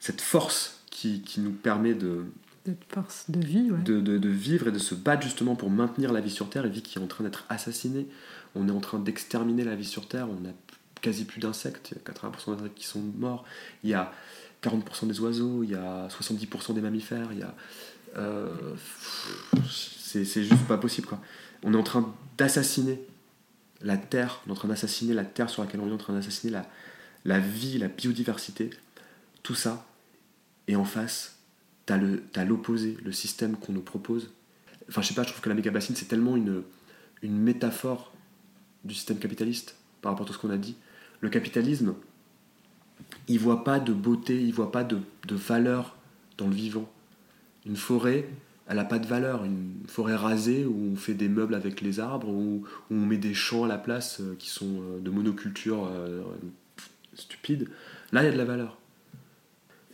[0.01, 2.25] cette force qui, qui nous permet de,
[2.65, 3.83] Cette force de vie, ouais.
[3.83, 6.67] de, de- de vivre et de se battre justement pour maintenir la vie sur Terre,
[6.67, 8.07] et vie qui est en train d'être assassinée.
[8.55, 10.53] On est en train d'exterminer la vie sur Terre, on a
[11.03, 13.45] quasi plus d'insectes, il y a 80% des insectes qui sont morts,
[13.85, 14.13] il y a
[14.63, 17.55] 40% des oiseaux, il y a 70% des mammifères, il y a...
[18.17, 18.49] euh,
[20.25, 21.21] c'est juste pas possible quoi.
[21.63, 23.01] On est en train d'assassiner
[23.83, 26.15] la Terre, on est en train d'assassiner la Terre sur laquelle on est, en train
[26.15, 26.67] d'assassiner la,
[27.25, 28.71] la vie, la biodiversité,
[29.43, 29.87] tout ça.
[30.69, 31.39] Et en face,
[31.85, 31.97] t'as
[32.45, 34.33] l'opposé, le système qu'on nous propose.
[34.89, 36.63] Enfin, je sais pas, je trouve que la méga bassine, c'est tellement une,
[37.23, 38.13] une métaphore
[38.85, 40.77] du système capitaliste par rapport à tout ce qu'on a dit.
[41.21, 41.95] Le capitalisme,
[43.29, 45.97] il voit pas de beauté, il voit pas de, de valeur
[46.39, 46.91] dans le vivant.
[47.65, 48.29] Une forêt,
[48.69, 49.45] elle a pas de valeur.
[49.45, 53.17] Une forêt rasée où on fait des meubles avec les arbres, où, où on met
[53.19, 56.23] des champs à la place euh, qui sont euh, de monoculture euh,
[57.15, 57.69] stupide.
[58.13, 58.79] Là, il y a de la valeur.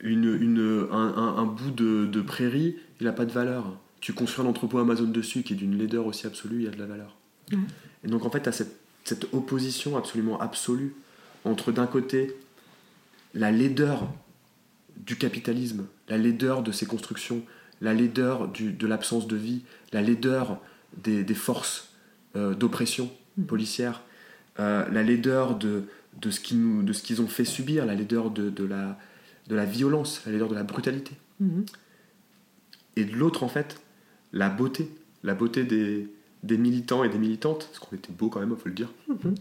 [0.00, 3.76] Une, une- un, un- un bout de, de prairie, il n'a pas de valeur.
[4.00, 6.70] Tu construis un entrepôt Amazon dessus qui est d'une laideur aussi absolue, il y a
[6.72, 7.16] de la valeur.
[8.02, 10.94] Et donc en fait, tu as cette, cette opposition absolument absolue
[11.44, 12.34] entre d'un côté
[13.34, 14.12] la laideur
[14.96, 17.42] du capitalisme, la laideur de ses constructions,
[17.82, 19.62] la laideur du- de l'absence de vie,
[19.92, 20.58] la laideur
[20.96, 21.90] des, des forces
[22.36, 23.10] euh, d'oppression
[23.46, 24.02] policière,
[24.60, 25.84] euh, la laideur de,
[26.20, 28.98] de ce qu'ils ont fait subir, la laideur de, de la,
[29.48, 31.12] de la violence, la laideur de la brutalité.
[31.40, 31.64] Mhm.
[32.96, 33.80] Et de l'autre, en fait,
[34.32, 34.88] la beauté,
[35.22, 36.08] la beauté des,
[36.42, 38.90] des militants et des militantes, parce qu'on était beaux quand même, il faut le dire.
[39.08, 39.34] Mhm.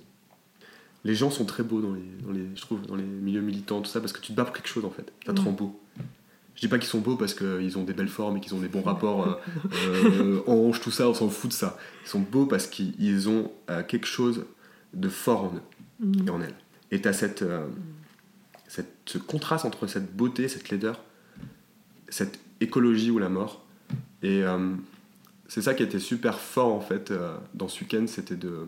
[1.03, 3.81] Les gens sont très beaux dans les, dans les, je trouve, dans les milieux militants,
[3.81, 5.11] tout ça, parce que tu te bats pour quelque chose, en fait.
[5.25, 5.39] Te Ouais.
[5.39, 5.79] rend beau.
[6.61, 8.59] Je dis pas qu'ils sont beaux parce qu'ils ont des belles formes et qu'ils ont
[8.59, 9.33] des bons rapports euh,
[9.89, 11.75] euh, en hanche, tout ça, on s'en fout de ça.
[12.05, 14.45] Ils sont beaux parce qu'ils ont euh, quelque chose
[14.93, 15.61] de fort en eux
[16.05, 16.27] Mhm.
[16.27, 16.53] et en elles.
[16.91, 17.65] Et tu as cette, euh,
[18.67, 21.01] cette, ce contraste entre cette beauté, cette laideur,
[22.09, 23.65] cette écologie ou la mort.
[24.21, 24.69] Et euh,
[25.47, 28.67] c'est ça qui était super fort en fait euh, dans ce week-end, c'était de.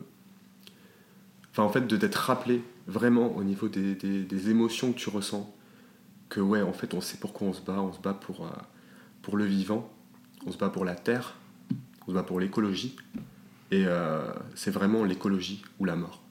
[1.52, 5.54] Enfin, en fait, d'être rappelé vraiment au niveau des, des- des émotions que tu ressens,
[6.34, 8.50] que ouais, en fait, on sait pourquoi on se bat, on se bat pour, euh,
[9.22, 9.88] pour le vivant,
[10.48, 11.36] on se bat pour la terre,
[12.08, 12.96] on se bat pour l'écologie,
[13.70, 16.23] et euh, c'est vraiment l'écologie ou la mort.